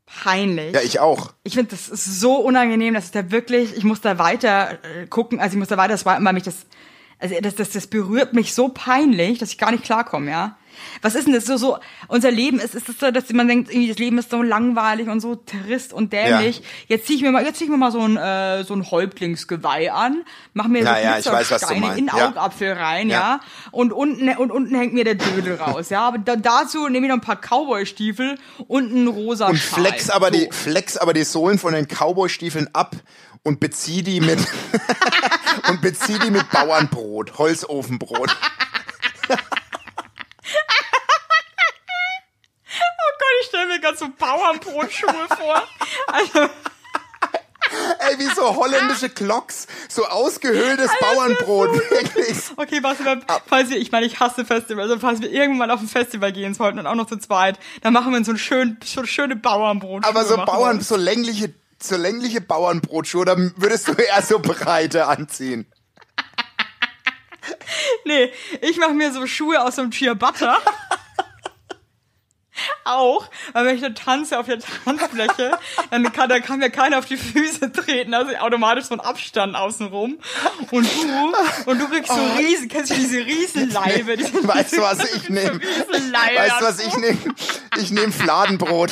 [0.07, 0.73] peinlich.
[0.73, 1.33] Ja, ich auch.
[1.43, 5.05] Ich finde, das ist so unangenehm, dass ich da wirklich, ich muss da weiter äh,
[5.07, 6.65] gucken, also ich muss da weiter swipen, weil mich das,
[7.19, 10.57] also das, das, das berührt mich so peinlich, dass ich gar nicht klarkomme, ja.
[11.01, 13.69] Was ist denn das so, so, unser Leben ist, ist das so, dass man denkt,
[13.69, 16.57] irgendwie, das Leben ist so langweilig und so trist und dämlich.
[16.57, 16.63] Ja.
[16.87, 18.89] Jetzt zieh ich mir mal, jetzt zieh ich mir mal so ein, äh, so ein
[18.89, 21.99] Häuptlingsgeweih an, mach mir so Ja, ja, ich weiß, was du Glitzersteine meinst.
[21.99, 22.29] in Ja.
[22.29, 23.17] Augapfel rein, ja.
[23.17, 23.39] Ja.
[23.71, 26.01] Und unten, und unten hängt mir der Dödel raus, ja.
[26.07, 28.37] Aber da, dazu nehme ich noch ein paar Cowboy-Stiefel
[28.67, 29.81] und einen rosa Und Schal.
[29.85, 30.33] flex aber, so.
[30.33, 32.95] die, flex aber die Sohlen von den Cowboy-Stiefeln ab
[33.43, 34.39] und bezieh die mit,
[35.69, 38.35] und bezieh die mit Bauernbrot, Holzofenbrot.
[42.69, 45.63] Oh Gott, ich stelle mir gerade so Bauernbrotschuhe vor.
[46.07, 46.49] Also,
[47.99, 52.37] Ey, wie so holländische Glocks, so ausgehöhltes Bauernbrot, wirklich.
[52.55, 55.81] okay, was wir, falls wir, ich meine, ich hasse Festivals, also falls wir irgendwann auf
[55.81, 58.77] ein Festival gehen sollten und auch noch zu zweit, dann machen wir so ein schön,
[58.85, 60.09] so schöne Bauernbrotschuhe.
[60.09, 65.69] Aber so Bauern, so längliche, so längliche Bauernbrotschuhe, da würdest du eher so breite anziehen.
[68.05, 70.57] Nee, ich mache mir so Schuhe aus so einem Ciabatta.
[72.87, 75.57] Auch, weil wenn ich dann tanze auf der Tanzfläche,
[75.91, 79.55] dann kann, dann kann mir keiner auf die Füße treten, also automatisch so ein Abstand
[79.55, 80.17] außenrum.
[80.71, 84.17] Und du, und du kriegst so riesen, kennst du diese Riesenleibe?
[84.17, 84.47] Diese, Oh.
[84.47, 85.59] Weißt du, was ich nehme?
[85.59, 87.17] Weißt du, was ich nehme?
[87.77, 88.91] Ich nehme Fladenbrot.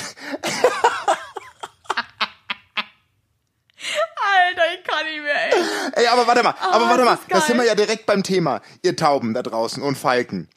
[3.77, 5.63] Alter, ich kann nicht mehr, ey.
[5.93, 8.61] Ey, aber warte mal, aber warte das mal, da sind wir ja direkt beim Thema.
[8.81, 10.49] Ihr Tauben da draußen und Falken.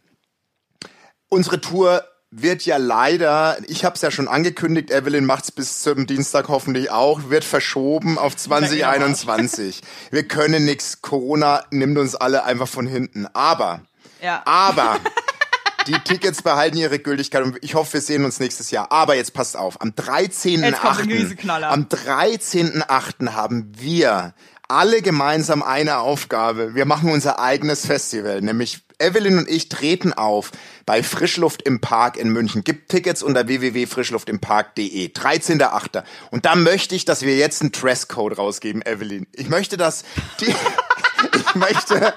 [1.28, 6.06] Unsere Tour wird ja leider, ich habe es ja schon angekündigt, Evelyn macht's bis zum
[6.06, 9.80] Dienstag hoffentlich auch, wird verschoben auf 2021.
[10.10, 13.26] Wir können nix, Corona nimmt uns alle einfach von hinten.
[13.32, 13.80] Aber,
[14.22, 14.42] Ja.
[14.44, 14.98] aber,
[15.86, 18.92] die Tickets behalten ihre Gültigkeit und ich hoffe, wir sehen uns nächstes Jahr.
[18.92, 21.08] Aber jetzt passt auf, am Jetzt kommt ein 13.8.
[21.08, 21.70] Riesenknaller.
[21.70, 23.30] am 13.8.
[23.32, 24.34] haben wir
[24.68, 26.74] alle gemeinsam eine Aufgabe.
[26.74, 30.50] Wir machen unser eigenes Festival, nämlich Evelyn und ich treten auf
[30.84, 32.64] bei Frischluft im Park in München.
[32.64, 35.08] Gibt Tickets unter www.frischluftimpark.de.
[35.08, 36.02] 13.8.
[36.30, 39.26] Und da möchte ich, dass wir jetzt einen Dresscode rausgeben, Evelyn.
[39.32, 40.04] Ich möchte, dass
[40.40, 40.46] die,
[41.36, 42.14] ich möchte,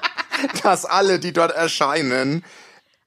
[0.63, 2.43] dass alle, die dort erscheinen,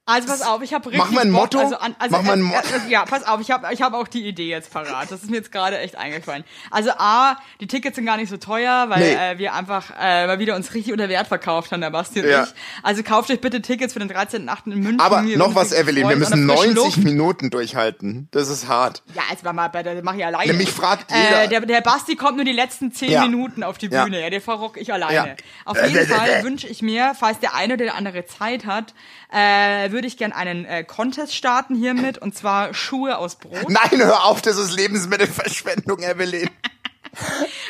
[0.07, 1.57] Also pass auf, ich habe richtig Mach mal ein Bock, Motto.
[1.59, 3.81] Also, an, also Mach mal ein äh, Mo- äh, ja, pass auf, ich habe ich
[3.81, 5.09] hab auch die Idee jetzt parat.
[5.09, 6.43] Das ist mir jetzt gerade echt eingefallen.
[6.69, 9.13] Also A, die Tickets sind gar nicht so teuer, weil Nee.
[9.15, 12.29] äh, wir einfach äh, mal wieder uns richtig unter Wert verkauft haben, der Basti und
[12.29, 12.43] Ja.
[12.43, 12.49] ich.
[12.83, 14.67] Also kauft euch bitte Tickets für den 13.8.
[14.73, 14.99] in München.
[14.99, 17.03] aber Wir noch was, Evelyn, wir müssen Und auf frischen 90 Luft.
[17.03, 18.27] Minuten durchhalten.
[18.29, 19.01] Das ist hart.
[19.15, 20.53] Ja, jetzt war mal bei der, mach ich alleine.
[20.53, 21.45] Mich fragt jeder.
[21.45, 23.21] Äh, der, der Basti kommt nur die letzten zehn Ja.
[23.23, 24.03] Minuten auf die Ja.
[24.03, 24.21] Bühne.
[24.21, 25.15] Ja, den verrock ich alleine.
[25.29, 25.35] Ja.
[25.65, 26.43] Auf Äh, jeden äh, Fall äh.
[26.43, 28.93] wünsche ich mir, falls der eine oder der andere Zeit hat,
[29.33, 33.67] äh, würde ich gern einen äh, Contest starten hiermit und zwar Schuhe aus Brot.
[33.69, 36.49] Nein, hör auf, das ist Lebensmittelverschwendung, Evelyn.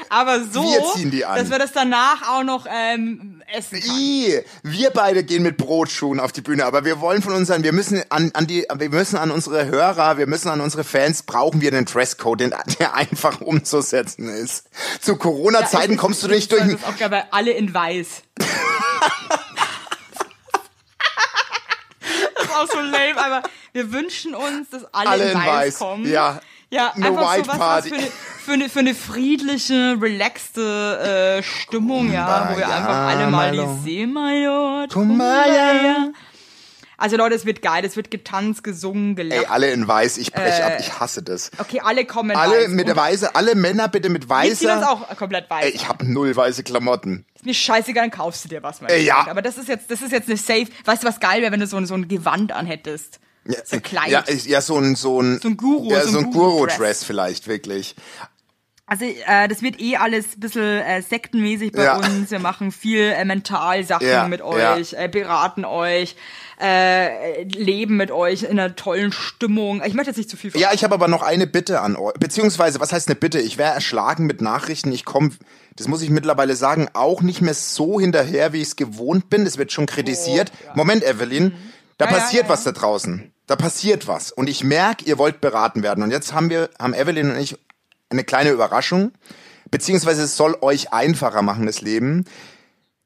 [0.10, 1.38] Aber so, Wir ziehen die an.
[1.38, 3.96] dass wir das danach auch noch ähm, essen können.
[3.96, 7.72] I, wir beide gehen mit Brotschuhen auf die Bühne, aber wir wollen von unseren, wir
[7.72, 11.62] müssen an, an die, wir müssen an unsere Hörer, wir müssen an unsere Fans, brauchen
[11.62, 14.66] wir einen Dresscode, den, der einfach umzusetzen ist.
[15.00, 16.64] Zu Corona-Zeiten Ja, kommst du ich- nicht durch.
[16.64, 18.08] Das auch weil alle in weiß.
[22.36, 25.80] das ist auch so lame, aber wir wünschen uns, dass alle, Alle in, weiß, weiß,
[25.80, 26.06] kommen.
[26.08, 26.40] ja.
[26.72, 27.92] Ja, Eine einfach White so was, Party.
[27.92, 28.12] was für, eine,
[28.46, 33.52] für, eine, für eine friedliche, relaxte äh, Stimmung, ja, wo wir ja, einfach alle mal
[33.52, 34.88] die Seemajor.
[34.92, 36.12] Kumbaya.
[36.98, 39.50] Also Leute, es wird geil, es wird getanzt, gesungen, Ey, gelacht.
[39.52, 41.52] alle in weiß, ich brech Äh, ab, ich hasse das.
[41.58, 42.68] Okay, alle kommen Alle weiß.
[42.70, 44.92] mit Und weiße, alle Männer bitte mit Wir ziehen uns weißer.
[44.92, 45.66] auch komplett weiß.
[45.66, 47.26] Ey, ich hab null weiße Klamotten.
[47.36, 49.16] Ist mir scheißegal, dann kaufst du dir was, mein Äh, ja.
[49.18, 49.30] Freund.
[49.30, 50.68] Aber das ist jetzt, das ist jetzt eine safe.
[50.86, 53.20] Weißt du, was geil wäre, wenn du so, ein- so ein Gewand anhättest?
[53.48, 54.10] Ja, So ein Kleid.
[54.10, 56.32] Ja, ich- ja, so ein, so ein, So ein Guru, ja, so ein so ein
[56.32, 56.78] Guru-Dress.
[56.78, 57.96] Guru-Dress vielleicht, wirklich.
[58.88, 61.98] Also äh, das wird eh alles ein bisschen äh, sektenmäßig bei Ja.
[61.98, 62.30] uns.
[62.30, 64.76] Wir machen viel äh, Mentalsachen Ja, mit ja.
[64.76, 66.16] euch, äh, beraten euch,
[66.62, 69.82] äh, leben mit euch in einer tollen Stimmung.
[69.86, 72.14] Ich möchte jetzt nicht zu viel Ja, ich habe aber noch eine Bitte an euch.
[72.20, 73.40] Beziehungsweise, was heißt eine Bitte?
[73.40, 74.92] Ich wäre erschlagen mit Nachrichten.
[74.92, 75.32] Ich komme,
[75.76, 79.48] das muss ich mittlerweile sagen, auch nicht mehr so hinterher, wie ich es gewohnt bin.
[79.48, 80.52] Es wird schon kritisiert.
[80.76, 81.54] Moment, Evelyn,
[81.98, 82.72] da Oh, Ja, ja, passiert ja, was ja.
[82.72, 83.32] da draußen.
[83.48, 84.32] Da passiert was.
[84.32, 86.04] Und ich merke, ihr wollt beraten werden.
[86.04, 87.58] Und jetzt haben wir, haben Evelyn und ich
[88.10, 89.12] eine kleine Überraschung.
[89.72, 92.26] Beziehungsweise es soll euch einfacher machen, das Leben.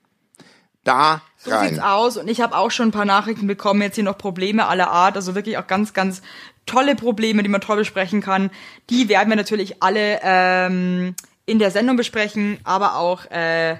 [0.83, 1.69] Da So rein.
[1.69, 2.17] sieht's aus.
[2.17, 5.15] Und ich habe auch schon ein paar Nachrichten bekommen, jetzt hier noch Probleme aller Art,
[5.15, 6.21] also wirklich auch ganz, ganz
[6.65, 8.49] tolle Probleme, die man toll besprechen kann.
[8.89, 11.15] Die werden wir natürlich alle ähm,
[11.45, 13.77] in der Sendung besprechen, aber auch äh,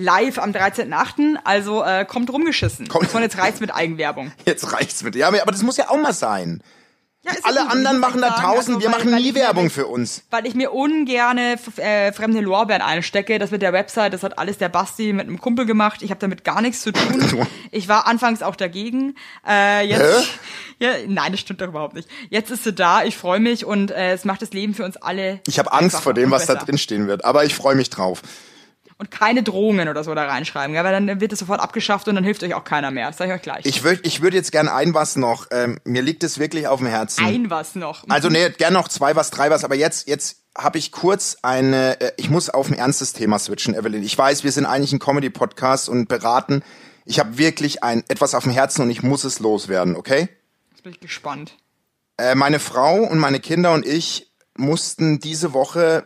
[0.00, 1.36] live am 13.8.
[1.44, 2.88] Also äh, kommt rumgeschissen.
[2.88, 4.32] Kommt- Und jetzt reicht's mit Eigenwerbung.
[4.46, 5.14] Jetzt reicht's mit.
[5.14, 6.62] Ja, aber das muss ja auch mal sein.
[7.22, 10.22] Ja, Alle anderen machen da tausend, also, wir machen nie mir Werbung nicht- für uns.
[10.30, 13.38] weil ich mir ungerne äh, fremde Lorbeeren einstecke.
[13.38, 16.00] Das mit der Website, das hat alles der Basti mit einem Kumpel gemacht.
[16.00, 17.46] Ich habe damit gar nichts zu tun.
[17.72, 19.14] Ich war anfangs auch dagegen.
[19.46, 20.28] Äh, jetzt,
[20.78, 22.08] ja, nein, das stimmt doch überhaupt nicht.
[22.30, 23.04] Jetzt ist sie da.
[23.04, 25.40] Ich freue mich und äh, es macht das Leben für uns alle.
[25.46, 26.64] Ich habe Angst vor dem, was da besser.
[26.66, 28.22] drin stehen wird, aber ich freue mich drauf.
[29.00, 32.16] Und keine Drohungen oder so da reinschreiben, ja, weil dann wird es sofort abgeschafft und
[32.16, 33.06] dann hilft euch auch keiner mehr.
[33.06, 33.64] Das sage ich euch gleich.
[33.64, 35.46] Ich würde ich würd jetzt gern ein was noch.
[35.52, 37.24] Ähm, mir liegt es wirklich auf dem Herzen.
[37.24, 38.04] Ein was noch.
[38.10, 41.98] Also nee, gern noch zwei was, drei was, aber jetzt jetzt habe ich kurz eine
[41.98, 44.02] äh, ich muss auf ein ernstes Thema switchen, Evelyn.
[44.02, 46.62] Ich weiß, wir sind eigentlich ein Comedy Podcast und beraten.
[47.06, 50.28] Ich habe wirklich ein etwas auf dem Herzen und ich muss es loswerden, okay?
[50.72, 51.56] Jetzt bin ich gespannt.
[52.18, 56.04] Äh, meine Frau und meine Kinder und ich mussten diese Woche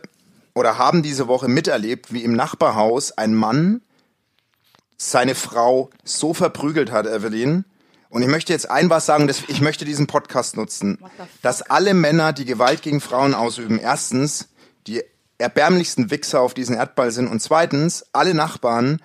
[0.55, 3.81] oder haben diese Woche miterlebt, wie im Nachbarhaus ein Mann
[4.97, 7.65] seine Frau so verprügelt hat, Evelyn.
[8.09, 10.97] Und ich möchte jetzt ein was sagen, das, ich möchte diesen Podcast nutzen,
[11.41, 14.47] dass alle Männer, die Gewalt gegen Frauen ausüben, erstens
[14.87, 15.03] die
[15.37, 19.01] erbärmlichsten Wichser auf diesem Erdball sind und zweitens alle Nachbarn,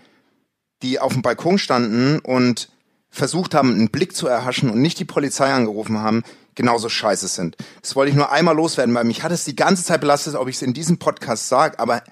[0.82, 2.70] die auf dem Balkon standen und
[3.10, 6.22] versucht haben, einen Blick zu erhaschen und nicht die Polizei angerufen haben,
[6.54, 7.56] genauso scheiße sind.
[7.82, 10.48] Das wollte ich nur einmal loswerden, weil mich hat es die ganze Zeit belastet, ob
[10.48, 12.02] ich es in diesem Podcast sage, aber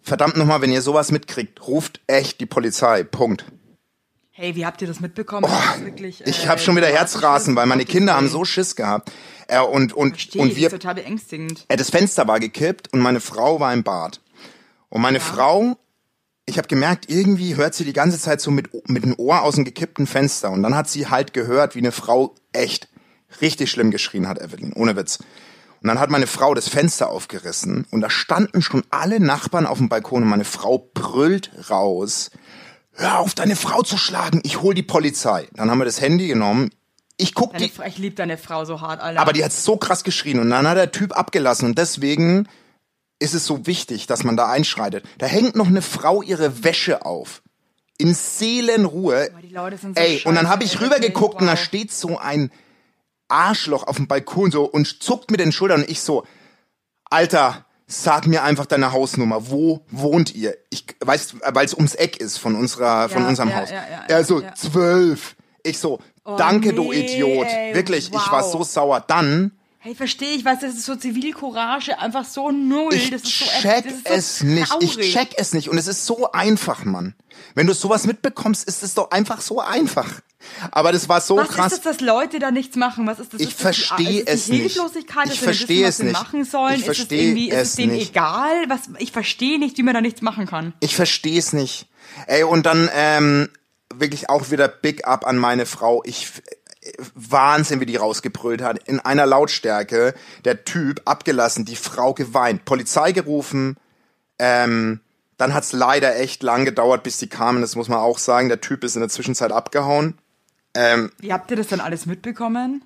[0.00, 3.04] verdammt nochmal, wenn ihr sowas mitkriegt, ruft echt die Polizei.
[3.04, 3.44] Punkt.
[4.34, 5.46] Hey, wie habt ihr das mitbekommen?
[5.48, 8.44] Das ist wirklich, Oh, Ich äh, habe schon wieder Herzrasen, weil meine Kinder haben so
[8.44, 9.12] Schiss gehabt.
[9.46, 11.64] Äh, und und, Verstehe und wir, ist total beängstigend.
[11.68, 14.20] äh, das Fenster war gekippt und meine Frau war im Bad.
[14.88, 15.76] Und meine Frau,
[16.46, 19.54] ich habe gemerkt, irgendwie hört sie die ganze Zeit so mit, mit dem Ohr aus
[19.56, 20.50] dem gekippten Fenster.
[20.50, 22.88] Und dann hat sie halt gehört, wie eine Frau echt
[23.40, 25.18] richtig schlimm geschrien hat, Evelyn, ohne Witz.
[25.82, 29.78] Und dann hat meine Frau das Fenster aufgerissen und da standen schon alle Nachbarn auf
[29.78, 32.30] dem Balkon und meine Frau brüllt raus,
[32.92, 35.48] hör auf, deine Frau zu schlagen, ich hol die Polizei.
[35.54, 36.70] Dann haben wir das Handy genommen.
[37.16, 39.20] Ich guck Deine die, ich liebe deine Frau so hart, Alter.
[39.20, 42.48] aber die hat so krass geschrien und dann hat der Typ abgelassen und deswegen
[43.18, 45.04] ist es so wichtig, dass man da einschreitet.
[45.18, 47.42] Da hängt noch eine Frau ihre Wäsche auf.
[47.98, 49.30] In Seelenruhe.
[49.42, 51.58] die Leute sind so Ey, und dann scheiße, habe ich rübergeguckt und da wow.
[51.60, 52.50] steht so ein
[53.32, 56.24] Arschloch auf dem Balkon so und zuckt mit den Schultern und ich so,
[57.10, 59.50] Alter, sag mir einfach deine Hausnummer.
[59.50, 60.56] Wo wohnt ihr?
[60.70, 63.70] Ich weiß, weil es ums Eck ist von unserer, von Ja, unserem ja, Haus.
[63.70, 64.54] ja, ja, er so, ja.
[64.54, 65.36] zwölf.
[65.62, 67.46] Ich so, danke, du nee, Idiot.
[67.46, 68.52] ey, Wirklich, ich war wow.
[68.52, 69.00] so sauer.
[69.06, 69.52] Dann
[69.84, 72.94] Hey, verstehe ich, was das ist so Zivilcourage, einfach so null.
[72.94, 74.62] Ich das ist so, check das ist so es nicht.
[74.80, 75.12] Ich traurig.
[75.12, 75.68] check es nicht.
[75.68, 77.14] Und es ist so einfach, Mann.
[77.56, 80.20] Wenn du sowas mitbekommst, ist es doch einfach so einfach.
[80.70, 81.72] Aber das war so Was krass.
[81.72, 83.08] ist das, dass Leute da nichts machen?
[83.08, 83.40] Was ist das?
[83.40, 84.60] Ich verstehe es nicht.
[84.60, 86.12] Hilflosigkeit, Ich nicht verstehe es was nicht.
[86.12, 86.74] machen sollen?
[86.74, 88.10] Ich ist es verstehe irgendwie, ist es es denen nicht.
[88.10, 88.64] egal?
[88.68, 90.74] Was, ich verstehe nicht, wie man da nichts machen kann.
[90.78, 91.88] Ich verstehe es nicht.
[92.28, 93.48] Ey, und dann ähm,
[93.92, 96.02] wirklich auch wieder Big Up an meine Frau.
[96.04, 96.28] Ich
[97.14, 98.86] Wahnsinn, wie die rausgebrüllt hat.
[98.88, 100.14] In einer Lautstärke.
[100.44, 102.64] Der Typ abgelassen, die Frau geweint.
[102.64, 103.76] Polizei gerufen.
[104.38, 105.00] Ähm,
[105.36, 107.62] dann hat's leider echt lang gedauert, bis die kamen.
[107.62, 108.48] Das muss man auch sagen.
[108.48, 110.18] Der Typ ist in der Zwischenzeit abgehauen.
[111.18, 112.82] Wie habt ihr das dann alles mitbekommen?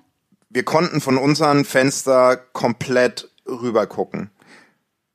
[0.49, 4.29] wir konnten von unserem Fenster komplett rüber gucken.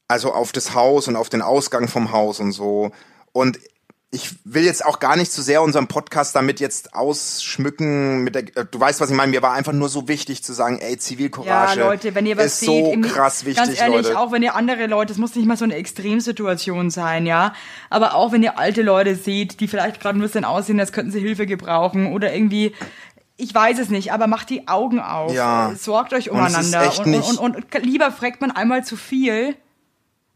[0.08, 2.92] Also auf das Haus und auf den Ausgang vom Haus und so.
[3.32, 3.58] Und
[4.14, 8.22] ich will jetzt auch gar nicht zu sehr unseren Podcast damit jetzt ausschmücken.
[8.22, 9.30] Mit der, äh, du weißt, was ich meine.
[9.30, 12.44] Mir war einfach nur so wichtig zu sagen, ey, Zivilcourage Ja, Leute, wenn ihr was
[12.44, 14.18] ist seht, so krass wichtig, ganz ehrlich, Leute.
[14.18, 17.54] auch wenn ihr andere Leute, es muss nicht mal so eine Extremsituation sein, ja,
[17.88, 21.10] aber auch wenn ihr alte Leute seht, die vielleicht gerade ein bisschen aussehen, als könnten
[21.10, 22.74] sie Hilfe gebrauchen oder irgendwie
[23.38, 25.32] ich weiß es nicht, aber macht die Augen auf.
[25.32, 25.72] Ja.
[25.76, 26.92] Sorgt euch umeinander.
[26.98, 29.56] Und, und, und, und lieber fragt man einmal zu viel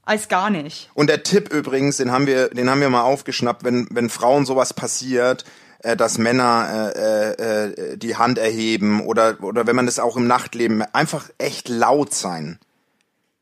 [0.07, 0.91] als gar nicht.
[0.95, 4.47] Und der Tipp übrigens, den haben wir, den haben wir mal aufgeschnappt, wenn, wenn Frauen
[4.47, 5.45] sowas passiert,
[5.81, 10.17] äh, dass Männer äh, äh, äh, die Hand erheben oder, oder wenn man das auch
[10.17, 12.59] im Nachtleben, einfach echt laut sein.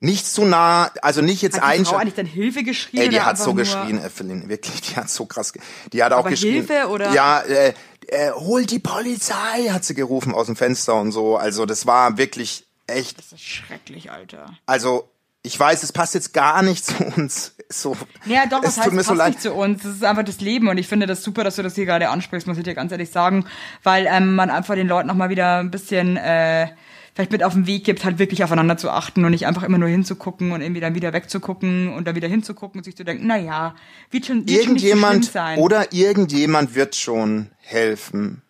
[0.00, 2.00] Nicht zu nah, also nicht jetzt Hat die Frau einschalten.
[2.02, 3.02] eigentlich dann Hilfe geschrien?
[3.04, 5.52] Ey, die hat so geschrien, Evelyn, wirklich, die hat so krass,
[5.92, 6.66] die hat auch Aber geschrien.
[6.66, 7.72] Hilfe oder- Ja, äh,
[8.08, 11.36] äh, holt die Polizei, hat sie gerufen aus dem Fenster und so.
[11.38, 14.46] Also das war wirklich echt, Das ist schrecklich, Alter.
[14.66, 15.08] also
[15.46, 17.54] Ich weiß, es passt jetzt gar nicht zu uns.
[17.68, 19.28] So, Ja, doch, es das heißt, tut mir passt so leid.
[19.28, 19.82] nicht zu uns.
[19.82, 22.08] Das ist einfach das Leben und ich finde das super, dass du das hier gerade
[22.08, 23.44] ansprichst, muss ich dir ganz ehrlich sagen,
[23.82, 26.68] weil ähm, man einfach den Leuten noch mal wieder ein bisschen äh,
[27.14, 29.78] vielleicht mit auf den Weg gibt, halt wirklich aufeinander zu achten und nicht einfach immer
[29.78, 33.26] nur hinzugucken und irgendwie dann wieder wegzugucken und dann wieder hinzugucken und sich zu denken,
[33.26, 33.74] na ja,
[34.10, 35.58] wird schon, wird schon nicht so Irgendjemand sein.
[35.58, 38.42] oder irgendjemand wird schon helfen.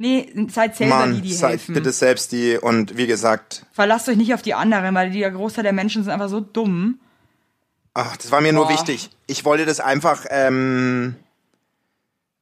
[0.00, 1.74] Nee, seid selber Mann, die, die seid helfen.
[1.74, 5.62] bitte selbst die und wie gesagt, Verlasst euch nicht auf die anderen, weil der Großteil
[5.62, 6.98] der Menschen sind einfach so dumm.
[7.94, 8.72] ach, das war mir nur Boah.
[8.72, 9.10] wichtig.
[9.26, 11.14] Ich wollte das einfach ähm,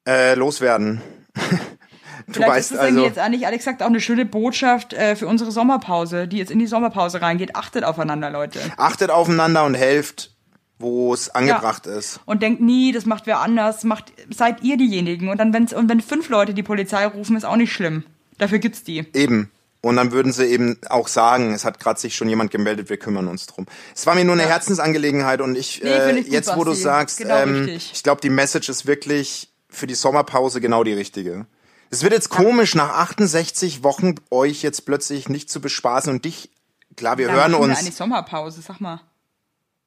[0.06, 1.02] äh, loswerden.
[1.34, 4.92] du Vielleicht weißt ist es irgendwie also, jetzt eigentlich, Alex sagt, auch eine schöne Botschaft
[4.92, 7.56] äh, für unsere Sommerpause, die jetzt in die Sommerpause reingeht.
[7.56, 8.61] Achtet aufeinander, Leute.
[8.76, 10.32] achtet aufeinander und helft,
[10.79, 12.20] wo es angebracht ist.
[12.24, 15.29] Und denkt nie, das macht wer anders, macht, seid ihr diejenigen.
[15.29, 18.05] Und dann, wenn's, und wenn fünf Leute die Polizei rufen, ist auch nicht schlimm.
[18.39, 19.05] Dafür gibt's die.
[19.14, 19.51] Eben.
[19.81, 22.97] Und dann würden sie eben auch sagen, es hat gerade sich schon jemand gemeldet, wir
[22.97, 23.66] kümmern uns drum.
[23.95, 26.72] Es war mir nur eine Herzensangelegenheit und ich, Nee, äh, ich gut, jetzt wo du
[26.72, 27.93] sagst, Genau ähm, richtig.
[27.95, 31.47] ich glaube, die Message ist wirklich für die Sommerpause genau die richtige.
[31.91, 36.51] Es wird jetzt komisch, nach 68 Wochen euch jetzt plötzlich nicht zu bespaßen und dich,
[36.97, 37.79] klar, wir Dann hören machen wir uns.
[37.79, 39.01] eigentlich Sommerpause, sag mal.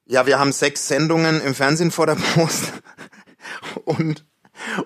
[0.06, 2.72] Ja, wir haben sechs Sendungen im Fernsehen vor der Brust
[3.84, 4.24] und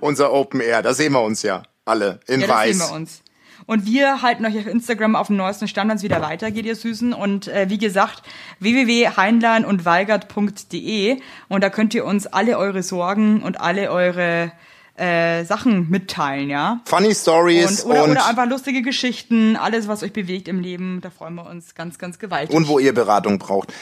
[0.00, 0.82] unser Open Air.
[0.82, 2.78] Da sehen wir uns ja alle in Ja, weiß.
[2.78, 3.22] sehen wir uns.
[3.64, 6.76] Und wir halten euch auf Instagram auf dem neuesten Stand, wenn es wieder weitergeht, ihr
[6.76, 7.12] Süßen.
[7.12, 8.22] Und äh, wie gesagt,
[8.60, 14.52] www.heinleinundweigert.de und da könnt ihr uns alle eure Sorgen und alle eure
[14.96, 16.80] äh, Sachen mitteilen, ja?
[16.84, 21.00] Funny Stories Und, oder, und, oder einfach lustige Geschichten, alles, was euch bewegt im Leben,
[21.02, 22.54] da freuen wir uns ganz, ganz gewaltig.
[22.54, 23.72] und wo ihr Beratung braucht.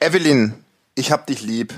[0.00, 0.54] Evelyn,
[0.94, 1.74] ich hab dich lieb,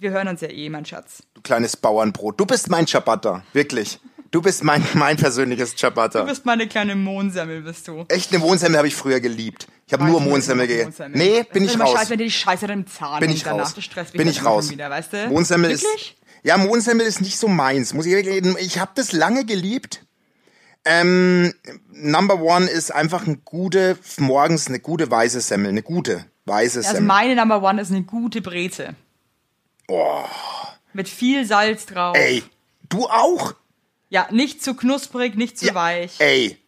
[0.00, 1.24] wir hören uns ja eh, mein Schatz.
[1.34, 2.40] du kleines Bauernbrot.
[2.40, 4.00] Du bist mein Ciabatta, wirklich.
[4.30, 6.22] Du bist mein, mein persönliches Ciabatta.
[6.22, 8.06] Du bist meine kleine Mohnsemmel, bist du.
[8.08, 9.66] Echt, eine Wohnsemmel habe ich früher geliebt.
[9.86, 11.12] Ich habe nur Mohnsemmel gegessen.
[11.12, 11.92] Nee, bin ich raus.
[11.92, 13.74] Scheiße, wenn dir die Scheiße dann im Zahn Bin ich raus.
[14.12, 14.70] Bin ich raus.
[14.70, 15.28] Wieder, weißt du?
[15.28, 15.82] Mohnsemmel ist.
[15.82, 16.16] Wirklich?
[16.44, 17.92] Ja, Mohnsemmel ist nicht so meins.
[17.92, 18.42] Muss ich wirklich.
[18.64, 20.06] Ich habe das lange geliebt.
[20.86, 21.52] Ähm,
[21.90, 25.70] Number One ist einfach eine gute, morgens eine gute weiße Semmel.
[25.70, 28.94] Eine gute weiße Also meine Number One ist eine gute Breze.
[29.88, 30.24] Oh,
[30.92, 32.16] Mit viel Salz drauf.
[32.16, 32.42] ey,
[32.88, 33.54] du auch?
[34.08, 36.12] Ja, nicht zu knusprig, nicht zu Ja, weich.
[36.18, 36.58] Ey,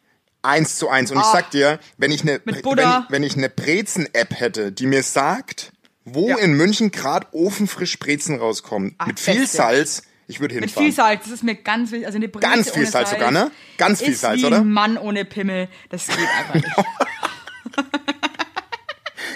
[0.43, 1.11] eins zu eins.
[1.11, 1.33] Und ich Ah.
[1.33, 5.73] sag dir, wenn ich eine, Mit wenn, wenn ich eine Brezen-App hätte, die mir sagt,
[6.05, 6.39] wo Ja.
[6.39, 9.57] in München grad ofenfrisch Brezen rauskommen, Ach, mit viel Beste.
[9.57, 10.87] Salz, ich würde Mit hinfahren.
[10.87, 12.07] viel Salz, das ist mir ganz wichtig.
[12.07, 13.51] Also eine Breze Ganz viel ohne Salz sogar, ne?
[13.79, 14.59] Ganz viel Salz, wie oder?
[14.61, 15.69] ein Mann ohne Pimmel.
[15.91, 16.67] Das geht einfach nicht.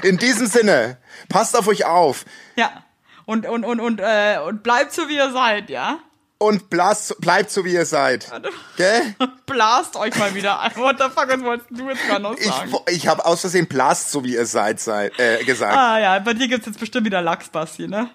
[0.07, 0.99] In diesem Sinne,
[1.29, 2.25] passt auf euch auf
[2.57, 2.71] ja.
[3.25, 5.99] Und, und, und, und, äh, und bleibt so, wie ihr seid, ja?
[6.39, 8.31] und blast, bleibt so, wie ihr seid.
[8.77, 9.15] Gell?
[9.47, 10.77] Blast euch mal wieder ein.
[10.77, 12.75] What the fuck, was wolltest du jetzt gerade noch Ich, sagen?
[12.89, 15.75] ich habe aus Versehen blast, so wie ihr seid, seid äh, gesagt.
[15.77, 18.11] ah ja, bei dir gibt's jetzt bestimmt wieder Lachs, Basti, ne?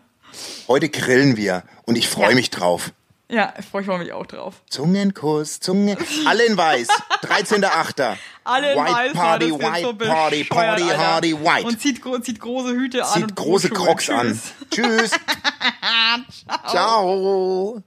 [0.68, 2.36] Heute grillen wir und ich freue Ja.
[2.36, 2.92] mich drauf.
[3.28, 4.56] Ja, ich freue mich auch drauf.
[4.70, 6.88] Zungenkuss, Zunge, alle in weiß.
[7.24, 8.18] 13.8.
[8.44, 10.84] Alle in White weiß, Party, das White so Party, Party.
[10.84, 11.68] Hardy, White.
[11.68, 13.70] Und zieht, zieht große Hüte an Zieht große.
[13.70, 14.28] Crocs an.
[14.72, 15.12] Tschüss.
[15.12, 15.12] Tschüss.
[16.68, 17.84] Ciao.